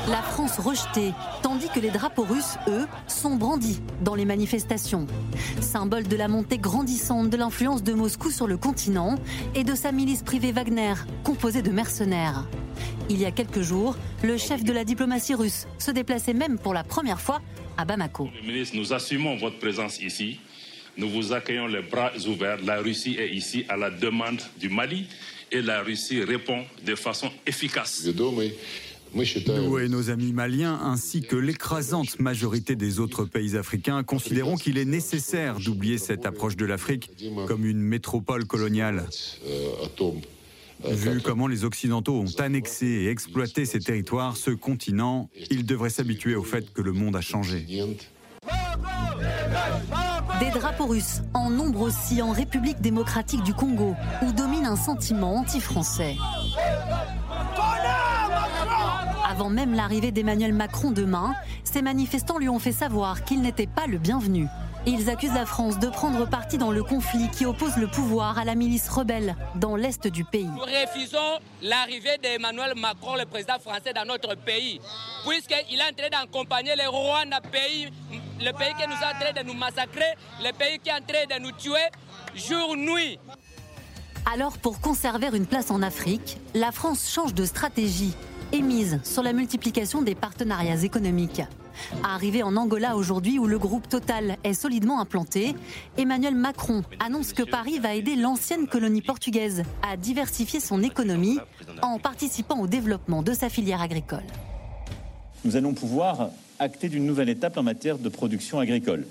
[0.08, 1.12] La France rejetée,
[1.42, 5.06] tandis que les drapeaux russes, eux, sont brandis dans les manifestations.
[5.60, 9.16] Symbole de la montée grandissante de l'influence de Moscou sur le continent
[9.54, 12.44] et de sa milice privée Wagner, composée de mercenaires.
[13.10, 16.74] Il y a quelques jours, le chef de la diplomatie russe se déplaçait même pour
[16.74, 17.40] la première fois
[17.76, 18.30] à Bamako.
[18.40, 20.40] Le ministre, nous assumons votre présence ici.
[20.96, 22.58] Nous vous accueillons les bras ouverts.
[22.64, 25.06] La Russie est ici à la demande du Mali
[25.50, 28.04] et la Russie répond de façon efficace.
[29.14, 34.78] Nous et nos amis maliens, ainsi que l'écrasante majorité des autres pays africains, considérons qu'il
[34.78, 37.10] est nécessaire d'oublier cette approche de l'Afrique
[37.46, 39.06] comme une métropole coloniale.
[40.84, 46.36] Vu comment les Occidentaux ont annexé et exploité ces territoires, ce continent, il devrait s'habituer
[46.36, 47.66] au fait que le monde a changé.
[50.40, 55.34] Des drapeaux russes, en nombre aussi en République démocratique du Congo, où domine un sentiment
[55.34, 56.14] anti-français.
[59.38, 61.32] Avant même l'arrivée d'Emmanuel Macron demain,
[61.62, 64.48] ces manifestants lui ont fait savoir qu'il n'était pas le bienvenu.
[64.84, 68.44] Ils accusent la France de prendre parti dans le conflit qui oppose le pouvoir à
[68.44, 70.48] la milice rebelle dans l'est du pays.
[70.52, 74.80] Nous refusons l'arrivée d'Emmanuel Macron, le président français, dans notre pays,
[75.24, 77.92] puisqu'il est en train d'accompagner les Rwanda, pays,
[78.40, 80.96] le pays qui nous est en train de nous massacrer, le pays qui est en
[80.96, 81.86] train de nous tuer
[82.34, 83.20] jour, nuit.
[84.34, 88.16] Alors, pour conserver une place en Afrique, la France change de stratégie
[88.52, 91.42] et mise sur la multiplication des partenariats économiques.
[92.02, 95.54] Arrivé en Angola aujourd'hui où le groupe Total est solidement implanté,
[95.96, 101.38] Emmanuel Macron annonce que Paris va aider l'ancienne colonie portugaise à diversifier son économie
[101.82, 104.24] en participant au développement de sa filière agricole.
[105.44, 109.06] Nous allons pouvoir acter d'une nouvelle étape en matière de production agricole.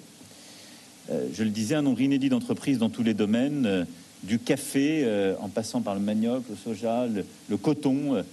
[1.09, 3.85] Euh, je le disais, un nombre inédit d'entreprises dans tous les domaines, euh,
[4.23, 8.23] du café euh, en passant par le manioc, le soja, le, coton,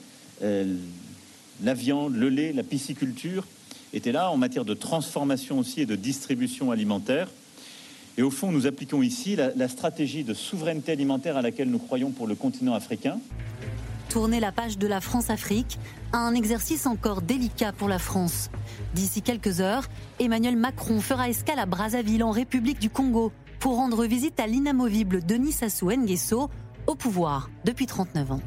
[0.40, 3.46] la viande, le lait, la pisciculture,
[3.92, 7.28] étaient là en matière de transformation aussi et de distribution alimentaire.
[8.16, 12.10] Et au fond, nous appliquons ici la, stratégie de souveraineté alimentaire à laquelle nous croyons
[12.10, 13.18] pour le continent africain.
[14.08, 15.78] Tourner la page de la France-Afrique,
[16.12, 18.50] un exercice encore délicat pour la France.
[18.94, 19.88] D'ici quelques heures,
[20.20, 25.24] Emmanuel Macron fera escale à Brazzaville en République du Congo pour rendre visite à l'inamovible
[25.24, 26.48] Denis Sassou Nguesso,
[26.86, 28.40] au pouvoir depuis 39 ans.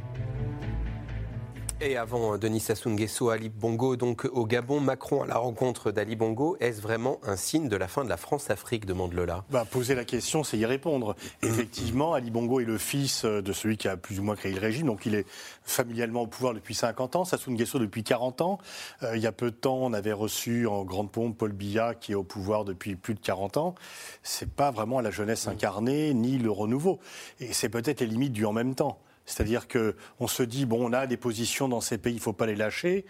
[1.80, 5.92] Et avant euh, Denis Sassou Nguesso, Ali Bongo, donc au Gabon, Macron à la rencontre
[5.92, 9.44] d'Ali Bongo, est-ce vraiment un signe de la fin de la France-Afrique demande Lola.
[9.52, 11.16] Bah, poser la question, c'est y répondre.
[11.44, 14.54] Effectivement, Ali Bongo est le fils euh, de celui qui a plus ou moins créé
[14.54, 15.28] le régime, donc il est
[15.62, 18.58] familialement au pouvoir depuis 50 ans, Sassou Nguesso depuis 40 ans.
[19.04, 21.94] Euh, il y a peu de temps, on avait reçu en grande pompe Paul Biya
[21.94, 23.76] qui est au pouvoir depuis plus de 40 ans.
[24.24, 26.98] C'est pas vraiment la jeunesse incarnée ni le renouveau.
[27.40, 28.98] Et c'est peut-être les limites du en même temps.
[29.28, 32.34] C'est-à-dire que on se dit bon, on a des positions dans ces pays, il faut
[32.34, 33.06] pas les lâcher,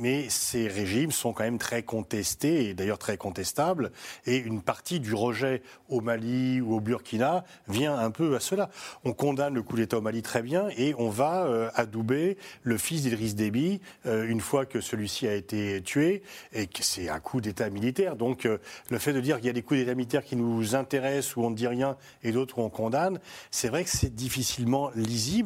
[0.00, 3.92] mais ces régimes sont quand même très contestés et d'ailleurs très contestables.
[4.26, 8.70] Et une partie du rejet au Mali ou au Burkina vient un peu à cela.
[9.04, 12.78] On condamne le coup d'État au Mali très bien et on va euh, adouber le
[12.78, 16.22] fils d'Idriss Déby euh, une fois que celui-ci a été tué
[16.54, 18.16] et que c'est un coup d'État militaire.
[18.16, 18.56] Donc euh,
[18.88, 21.42] le fait de dire qu'il y a des coups d'État militaires qui nous intéressent où
[21.42, 25.41] on ne dit rien et d'autres où on condamne, c'est vrai que c'est difficilement lisible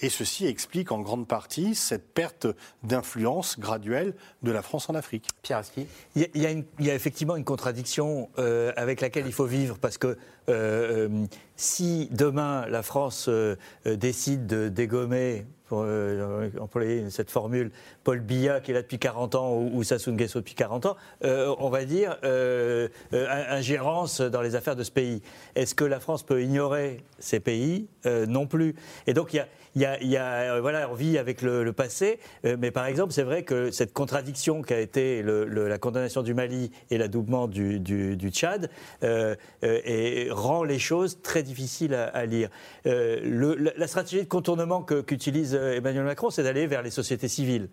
[0.00, 2.46] et ceci explique en grande partie cette perte
[2.82, 5.28] d'influence graduelle de la France en Afrique.
[5.42, 9.98] Pierre Aski il y, a, effectivement une contradiction euh, avec laquelle il faut vivre parce
[9.98, 10.16] que
[10.48, 11.08] euh,
[11.56, 17.70] si demain la France euh, décide de dégommer pour euh, employer cette formule,
[18.02, 20.96] Paul Biya qui est là depuis 40 ans ou, ou Sassou Nguesso depuis 40 ans,
[21.24, 25.20] euh, on va dire euh, ingérence dans les affaires de ce pays.
[25.54, 27.86] Est-ce que la France peut ignorer ces pays?
[28.06, 28.74] Non plus.
[29.06, 29.44] Et donc il
[29.74, 33.92] y a, voilà, on vit avec le, passé, mais par exemple, c'est vrai que cette
[33.92, 38.70] contradiction qui a été la condamnation du Mali et l'adoubement du, du, du, Tchad
[39.02, 42.48] et rend les choses très difficiles à, lire.
[42.84, 47.68] la stratégie de contournement qu'utilise Emmanuel Macron, c'est d'aller vers les sociétés civiles.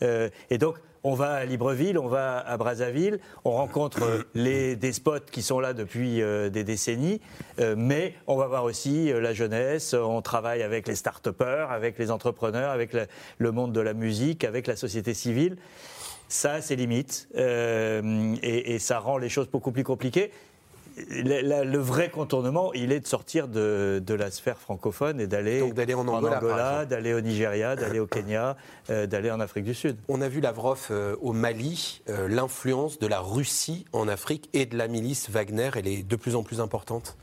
[0.00, 5.40] et donc, on va à Libreville, on va à Brazzaville, on rencontre les despotes qui
[5.40, 7.20] sont là depuis des décennies,
[7.76, 12.70] mais on va voir aussi la jeunesse, on travaille avec les start-upers, avec les entrepreneurs,
[12.70, 12.96] avec
[13.38, 15.56] le monde de la musique, avec la société civile
[16.28, 20.30] ça a ses limites euh, et, ça rend les choses beaucoup plus compliquées.
[20.96, 25.62] Le, vrai contournement, il est de sortir de, la sphère francophone et d'aller
[25.94, 28.56] en Angola, d'aller au Nigeria, d'aller au Kenya,
[28.90, 29.96] euh, d'aller en Afrique du Sud.
[30.08, 34.76] On a vu Lavrov euh, au Mali, l'influence de la Russie en Afrique et de
[34.76, 37.16] la milice Wagner, elle est de plus en plus importante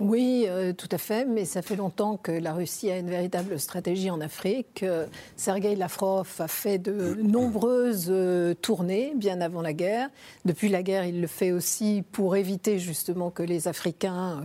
[0.00, 3.60] oui, euh, tout à fait, mais ça fait longtemps que la Russie a une véritable
[3.60, 4.82] stratégie en Afrique.
[4.82, 5.04] Euh,
[5.36, 10.08] Sergei Lavrov a fait de nombreuses euh, tournées bien avant la guerre.
[10.46, 14.42] Depuis la guerre, il le fait aussi pour éviter justement que les Africains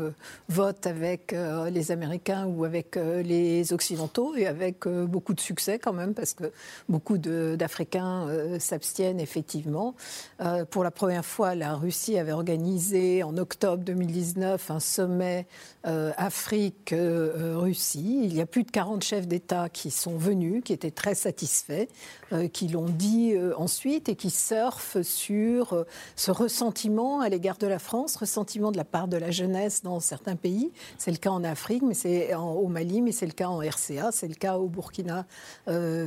[0.49, 1.33] votent avec
[1.71, 6.51] les Américains ou avec les Occidentaux, et avec beaucoup de succès quand même, parce que
[6.89, 8.27] beaucoup d'Africains
[8.59, 9.95] s'abstiennent effectivement.
[10.69, 15.44] pour la première fois, la Russie avait organisé en octobre 2019 un sommet
[15.87, 18.21] euh, Afrique, euh, Russie.
[18.23, 21.87] Il y a plus de 40 chefs d'État qui sont venus, qui étaient très satisfaits,
[22.33, 25.85] euh, qui l'ont dit ensuite et qui surfent sur
[26.15, 29.99] ce ressentiment à l'égard de la France, ressentiment de la part de la jeunesse dans
[29.99, 30.71] certains pays.
[30.97, 34.11] C'est le cas en Afrique, mais c'est au Mali, mais c'est le cas en RCA,
[34.11, 35.27] c'est le cas au Burkina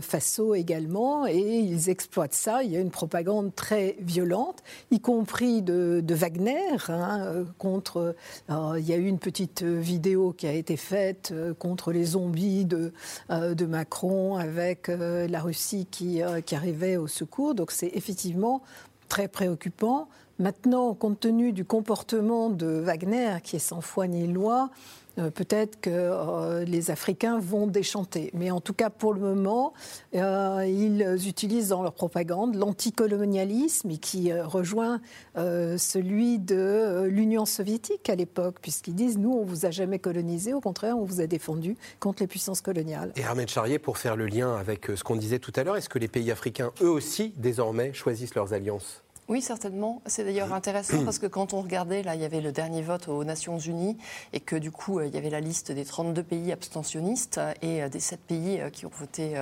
[0.01, 1.27] Faso également.
[1.27, 2.65] Et ils exploitent ça.
[2.65, 8.17] Il y a une propagande très violente, y compris de, Wagner hein, contre.
[8.49, 12.65] il y a eu une petite vidéo qui a été faite euh, contre les zombies
[12.65, 12.95] de,
[13.29, 17.55] euh, de Macron avec euh, la Russie qui, qui arrivait au secours.
[17.55, 18.63] Donc c'est effectivement
[19.11, 20.09] très préoccupant.
[20.39, 24.71] Maintenant, compte tenu du comportement de Wagner, qui est sans foi ni loi,
[25.19, 28.31] euh, peut-être que euh, les Africains vont déchanter.
[28.35, 29.73] Mais en tout cas, pour le moment,
[30.15, 35.01] euh, ils utilisent dans leur propagande l'anticolonialisme qui rejoint
[35.37, 40.61] celui de l'Union soviétique à l'époque, puisqu'ils disent nous, on vous a jamais colonisé, au
[40.61, 43.13] contraire, on vous a défendu contre les puissances coloniales.
[43.17, 45.89] Et Ahmed Charrier, pour faire le lien avec ce qu'on disait tout à l'heure, est-ce
[45.89, 49.03] que les pays africains, eux aussi, désormais, choisissent leurs alliances?
[49.29, 50.01] Oui, certainement.
[50.07, 53.09] C'est d'ailleurs intéressant parce que quand on regardait, là, il y avait le dernier vote
[53.09, 53.99] aux Nations Unies
[54.33, 57.83] et que du coup, euh, il y avait la liste des 32 pays abstentionnistes et
[57.83, 59.37] euh, des 7 pays euh, qui ont voté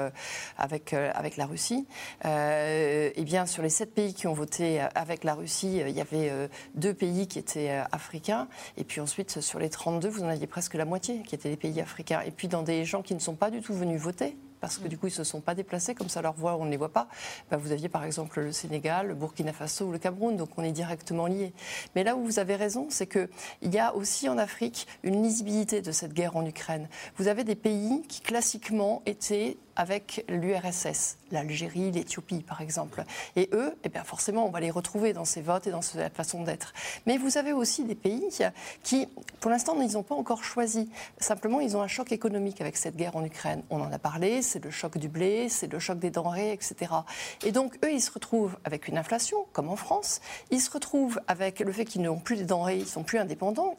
[0.59, 1.87] avec, la Russie.
[2.25, 6.01] et eh bien, sur les 7 pays qui ont voté avec la Russie, il y
[6.01, 6.33] avait
[6.75, 8.49] deux pays qui étaient africains.
[8.77, 11.57] Et puis ensuite, sur les 32, vous en aviez presque la moitié qui étaient des
[11.57, 12.23] pays africains.
[12.27, 14.89] Et puis dans des gens qui ne sont pas du tout venus voter, parce que
[14.89, 16.77] du coup, ils ne se sont pas déplacés, comme ça leur voix, on ne les
[16.77, 17.09] voit pas.
[17.51, 20.63] Ben, vous aviez par exemple le Sénégal, le Burkina Faso ou le Cameroun, donc on
[20.63, 21.53] est directement liés.
[21.95, 23.29] Mais là où vous avez raison, c'est qu'il
[23.63, 26.89] y a aussi en Afrique une lisibilité de cette guerre en Ukraine.
[27.17, 33.05] Vous avez des pays qui classiquement étaient avec l'URSS, l'Algérie, l'Éthiopie par exemple.
[33.37, 36.15] Et eux, eh bien forcément, on va les retrouver dans ces votes et dans cette
[36.15, 36.73] façon d'être.
[37.07, 38.29] Mais vous avez aussi des pays
[38.83, 39.09] qui,
[39.41, 40.91] pour l'instant, ils n'ont pas encore choisi.
[41.19, 43.63] Simplement, ils ont un choc économique avec cette guerre en Ukraine.
[43.71, 46.93] On en a parlé, c'est le choc du blé, c'est le choc des denrées, etc.
[47.45, 50.21] Et donc, eux, ils se retrouvent avec une inflation, comme en France.
[50.51, 53.77] Ils se retrouvent avec le fait qu'ils n'ont plus des denrées, ils sont plus indépendants.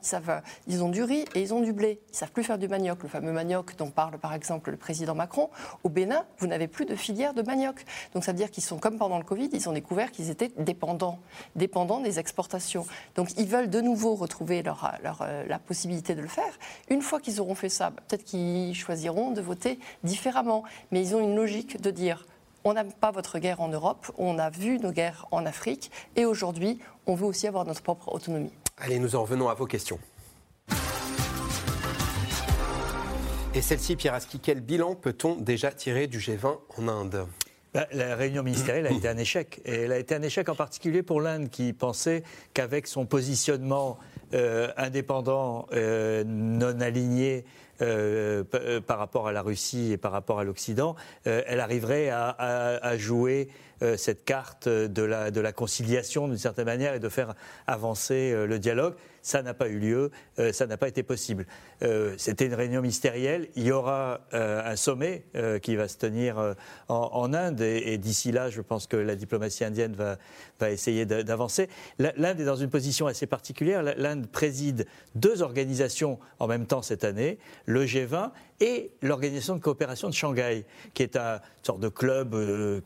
[0.67, 1.99] Ils, ont du riz et ils ont du blé.
[2.11, 5.15] Ils savent plus faire du manioc, le fameux manioc dont parle par exemple le président
[5.15, 5.49] Macron.
[5.87, 7.85] Au Bénin, vous n'avez plus de filière de manioc.
[8.13, 10.51] Donc ça veut dire qu'ils sont comme pendant le Covid, ils ont découvert qu'ils étaient
[10.57, 11.17] dépendants,
[11.55, 12.85] dépendants des exportations.
[13.15, 16.59] Donc ils veulent de nouveau retrouver leur, euh, la possibilité de le faire.
[16.89, 20.65] Une fois qu'ils auront fait ça, peut-être qu'ils choisiront de voter différemment.
[20.91, 22.25] Mais ils ont une logique de dire
[22.65, 26.25] on n'aime pas votre guerre en Europe, on a vu nos guerres en Afrique, et
[26.25, 28.51] aujourd'hui, on veut aussi avoir notre propre autonomie.
[28.77, 29.99] Allez, nous en revenons à vos questions.
[33.53, 37.27] Et celle-ci, Pierre Aski, quel bilan peut-on déjà tirer du G20 en Inde?
[37.73, 39.61] Bah, la réunion ministérielle a été un échec.
[39.65, 42.23] Et elle a été un échec en particulier pour l'Inde qui pensait
[42.53, 43.97] qu'avec son positionnement
[44.33, 47.45] euh, indépendant, euh, non aligné
[47.81, 48.43] euh,
[48.85, 50.95] par rapport à la Russie et par rapport à l'Occident,
[51.25, 53.49] elle arriverait à, jouer
[53.97, 57.35] cette carte de la, de la conciliation d'une certaine manière et de faire
[57.67, 58.95] avancer le dialogue.
[59.27, 60.09] Ça n'a pas eu lieu,
[60.39, 61.47] euh, ça n'a pas été possible.
[61.83, 63.49] Euh, c'était une réunion ministérielle.
[63.57, 65.25] Il y aura euh, un sommet
[65.61, 66.55] qui va se tenir
[66.87, 70.17] en, Inde et, d'ici là, je pense que la diplomatie indienne va,
[70.61, 71.67] va essayer d'avancer.
[71.99, 73.83] L'Inde est dans une position assez particulière.
[73.83, 80.07] L'Inde préside deux organisations en même temps cette année, le G20 et l'Organisation de coopération
[80.07, 82.33] de Shanghai, qui est un sorte de club,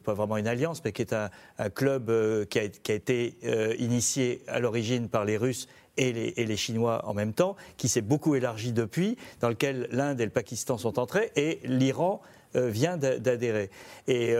[0.03, 1.29] pas vraiment une alliance, mais qui est un,
[1.69, 2.11] club
[2.47, 3.37] qui, a, qui, a, été
[3.77, 5.67] initié à l'origine par les Russes
[5.97, 10.25] et les, Chinois en même temps, qui s'est beaucoup élargi depuis, dans lequel l'Inde et
[10.25, 12.21] le Pakistan sont entrés, et l'Iran
[12.53, 13.69] vient d'adhérer.
[14.07, 14.35] Et,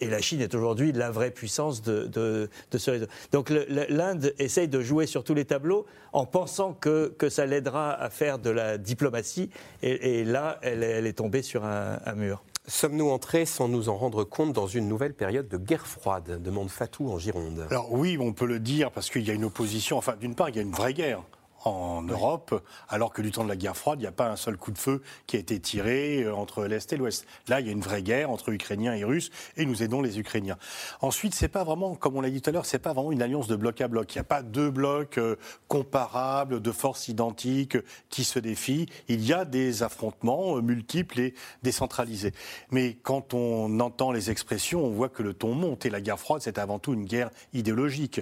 [0.00, 3.06] la Chine est aujourd'hui la vraie puissance de, ce réseau.
[3.30, 8.10] Donc l'Inde essaye de jouer sur tous les tableaux en pensant que, ça l'aidera à
[8.10, 9.50] faire de la diplomatie.
[9.82, 12.42] Et, là, elle, est tombée sur un mur.
[12.68, 16.70] Sommes-nous entrés sans nous en rendre compte dans une nouvelle période de guerre froide demande
[16.70, 17.66] Fatou en Gironde.
[17.70, 19.98] Alors oui, on peut le dire parce qu'il y a une opposition.
[19.98, 21.24] Enfin, d'une part, il y a une vraie guerre
[21.64, 24.36] en Europe, alors que du temps de la guerre froide, il n'y a pas un
[24.36, 27.26] seul coup de feu qui a été tiré euh, entre l'Est et l'Ouest.
[27.48, 30.18] Là, il y a une vraie guerre entre Ukrainiens et Russes, et nous aidons les
[30.18, 30.56] Ukrainiens.
[31.00, 33.22] Ensuite, c'est pas vraiment, comme on l'a dit tout à l'heure, c'est pas vraiment une
[33.22, 34.12] alliance de bloc à bloc.
[34.14, 35.36] Il n'y a pas deux blocs euh,
[35.68, 37.76] comparables, de forces identiques
[38.08, 38.86] qui se défient.
[39.08, 42.32] Il y a des affrontements euh, multiples et décentralisés.
[42.70, 46.18] Mais quand on entend les expressions, on voit que le ton monte, et la guerre
[46.18, 48.20] froide, c'est avant tout une guerre idéologique.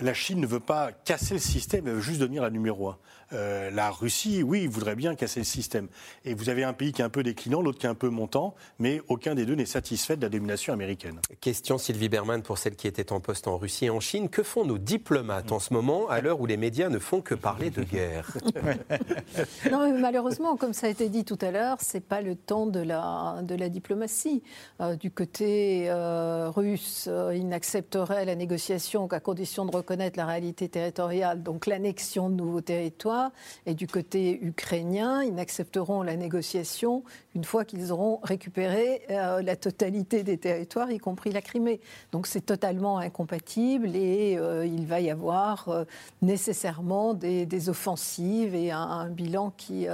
[0.00, 2.94] La Chine ne veut pas casser le système, elle veut juste devenir la numéro roi.
[3.32, 5.88] Euh, la Russie, oui, voudrait bien casser le système.
[6.24, 8.08] Et vous avez un pays qui est un peu déclinant, l'autre qui est un peu
[8.08, 11.20] montant, mais aucun des deux n'est satisfait de la domination américaine.
[11.40, 14.28] Question Sylvie Berman pour celle qui était en poste en Russie et en Chine.
[14.28, 17.34] Que font nos diplomates en ce moment, à l'heure où les médias ne font que
[17.34, 18.36] parler de guerre?
[19.70, 22.80] Non, malheureusement, comme ça a été dit tout à l'heure, c'est pas le temps de
[22.80, 24.42] la, de la diplomatie.
[24.80, 30.68] Euh, du côté euh, russe, ils n'accepteraient la négociation qu'à condition de reconnaître la réalité
[30.68, 33.19] territoriale, donc l'annexion de nouveaux territoires
[33.66, 37.02] et du côté ukrainien, ils n'accepteront la négociation
[37.34, 41.80] une fois qu'ils auront récupéré euh, la totalité des territoires, y compris la Crimée.
[42.12, 45.84] Donc c'est totalement incompatible et euh, il va y avoir euh,
[46.22, 49.86] nécessairement des, offensives et un, bilan qui,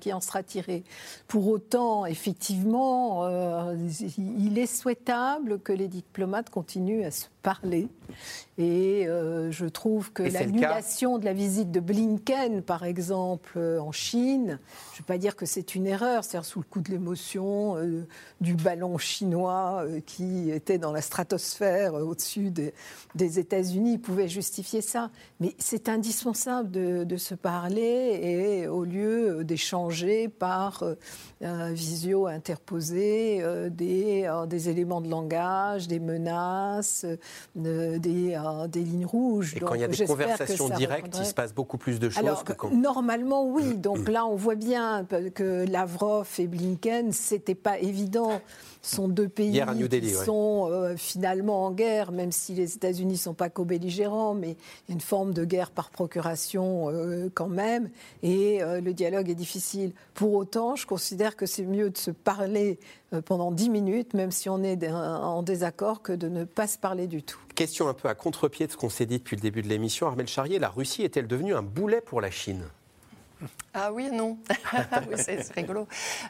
[0.00, 0.84] qui en sera tiré.
[1.28, 3.28] Pour autant, effectivement,
[4.16, 7.88] il est souhaitable que les diplomates continuent à se parler.
[8.58, 14.58] Et je trouve que l'annulation de la visite de Blinken, par exemple, en Chine,
[14.92, 17.76] je ne vais pas dire que c'est une erreur, c'est-à-dire sous le coup de l'émotion
[17.76, 18.06] euh,
[18.40, 24.80] du ballon chinois euh, qui était dans la stratosphère euh, au-dessus des, États-Unis pouvait justifier
[24.80, 25.10] ça.
[25.40, 30.82] Mais c'est indispensable de, se parler et au lieu d'échanger par
[31.40, 37.04] visio interposé des, des, éléments de langage, des menaces,
[37.54, 39.56] des, des, lignes rouges.
[39.56, 42.42] Et quand il y a des conversations directes, il se passe beaucoup plus de choses
[42.44, 42.70] que quand...
[42.70, 43.74] Normalement, oui.
[43.74, 48.40] Donc là, on voit bien que Lavrov et Blinken Blinken, c'était pas évident.
[48.82, 53.18] Ce sont deux pays qui sont euh, finalement en guerre, même si les États-Unis ne
[53.18, 54.56] sont pas co-belligérants, mais
[54.88, 57.90] il y a une forme de guerre par procuration euh, quand même,
[58.22, 59.92] et euh, le dialogue est difficile.
[60.14, 62.78] Pour autant, je considère que c'est mieux de se parler
[63.24, 67.08] pendant dix minutes, même si on est en désaccord, que de ne pas se parler
[67.08, 67.40] du tout.
[67.56, 70.06] Question un peu à contre-pied de ce qu'on s'est dit depuis le début de l'émission.
[70.06, 72.62] Armel Charrier, la Russie est-elle devenue un boulet pour la Chine?
[73.72, 74.38] Ah oui, non.
[75.08, 75.86] oui, c'est rigolo.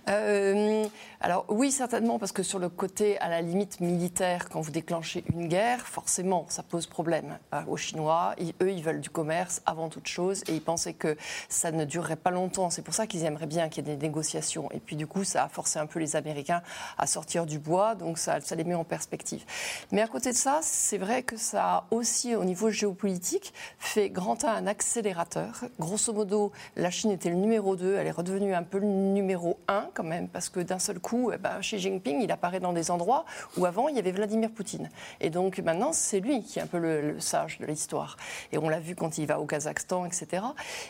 [0.08, 0.84] Euh,
[1.22, 5.22] alors oui, certainement, parce que sur le côté, à la limite militaire, quand vous déclenchez
[5.34, 8.34] une guerre, forcément, ça pose problème euh, aux Chinois.
[8.62, 11.18] eux, ils veulent du commerce avant toute chose, et ils pensaient que
[11.50, 12.70] ça ne durerait pas longtemps.
[12.70, 14.70] C'est pour ça qu'ils aimeraient bien qu'il y ait des négociations.
[14.72, 16.62] Et puis du coup, ça a forcé un peu les Américains
[16.96, 19.44] à sortir du bois, donc ça, ça les met en perspective.
[19.92, 24.08] Mais à côté de ça, c'est vrai que ça a aussi, au niveau géopolitique, fait
[24.08, 25.66] grand un accélérateur.
[25.78, 29.58] Grosso modo, la Chine était le numéro 2, elle est redevenue un peu le numéro
[29.68, 32.72] 1 quand même, parce que d'un seul coup, eh ben, Xi Jinping, il apparaît dans
[32.72, 33.24] des endroits
[33.56, 34.88] où avant, il y avait Vladimir Poutine.
[35.20, 38.16] Et donc maintenant, c'est lui qui est un peu le, sage de l'histoire.
[38.52, 40.44] Et on l'a vu quand il va au Kazakhstan, etc.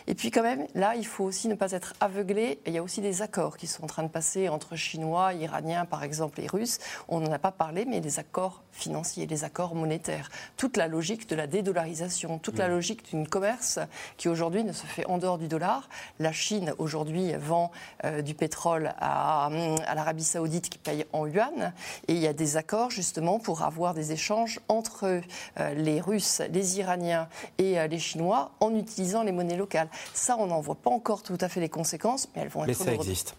[0.07, 2.59] Et puis quand même, là, il faut aussi ne pas être aveuglé.
[2.65, 5.85] il y a aussi des accords qui sont en train de passer entre Chinois, Iraniens,
[5.85, 6.79] par exemple, et Russes.
[7.07, 10.29] On n'en a pas parlé, mais des accords financiers, des accords monétaires.
[10.57, 12.71] Toute la logique de la dédollarisation, toute la mmh.
[12.71, 13.79] logique d'une commerce
[14.17, 15.89] qui aujourd'hui ne se fait en dehors du dollar.
[16.19, 17.71] La Chine, aujourd'hui, vend
[18.05, 19.49] euh, du pétrole à,
[19.95, 21.73] l'Arabie Saoudite qui paye en yuan.
[22.07, 25.21] Et il y a des accords, justement, pour avoir des échanges entre
[25.59, 29.89] euh, les Russes, les Iraniens et euh, les Chinois en utilisant les monnaies locales.
[30.13, 32.67] Ça, on n'en voit pas encore tout à fait les conséquences, mais elles vont être
[32.67, 33.35] Mais ça existe.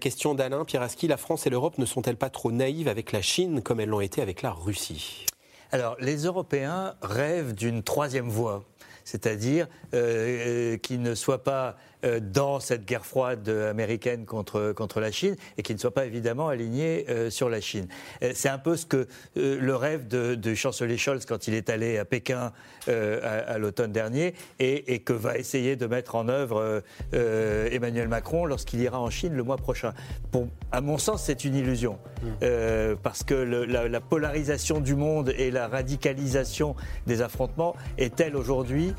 [0.00, 3.62] question d'Alain Pieraski la France et l'Europe ne sont-elles pas trop naïves avec la Chine
[3.62, 5.26] comme elles l'ont été avec la Russie?
[5.72, 8.64] Alors, les Européens rêvent d'une troisième voie,
[9.04, 11.72] c'est-à-dire qui ne soit pas euh,
[12.20, 16.48] dans cette guerre froide américaine contre, contre la Chine et qui ne soit pas évidemment
[16.48, 17.88] aligné euh, sur la Chine.
[18.22, 21.98] Euh, c'est un peu ce que le rêve de, chancelier Scholz quand il est allé
[21.98, 22.52] à Pékin
[22.86, 26.82] à, l'automne dernier et, que va essayer de mettre en œuvre
[27.12, 29.92] Emmanuel Macron lorsqu'il ira en Chine le mois prochain.
[30.30, 32.96] Pour, à mon sens, c'est une illusion mmh.
[33.02, 36.74] parce que la, la, polarisation du monde et la radicalisation
[37.06, 38.94] des affrontements est telle aujourd'hui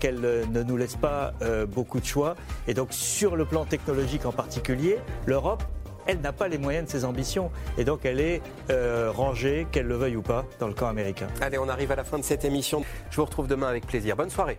[0.00, 1.34] qu'elle ne nous laisse pas
[1.68, 2.35] beaucoup de choix.
[2.68, 5.62] Et donc sur le plan technologique en particulier, l'Europe
[6.06, 7.50] elle n'a pas les moyens de ses ambitions.
[7.78, 11.26] Et donc elle est euh, rangée, qu'elle le veuille ou pas, dans le camp américain.
[11.40, 12.84] Allez, on arrive à la fin de cette émission.
[13.10, 14.16] Je vous retrouve demain avec plaisir.
[14.16, 14.58] Bonne soirée.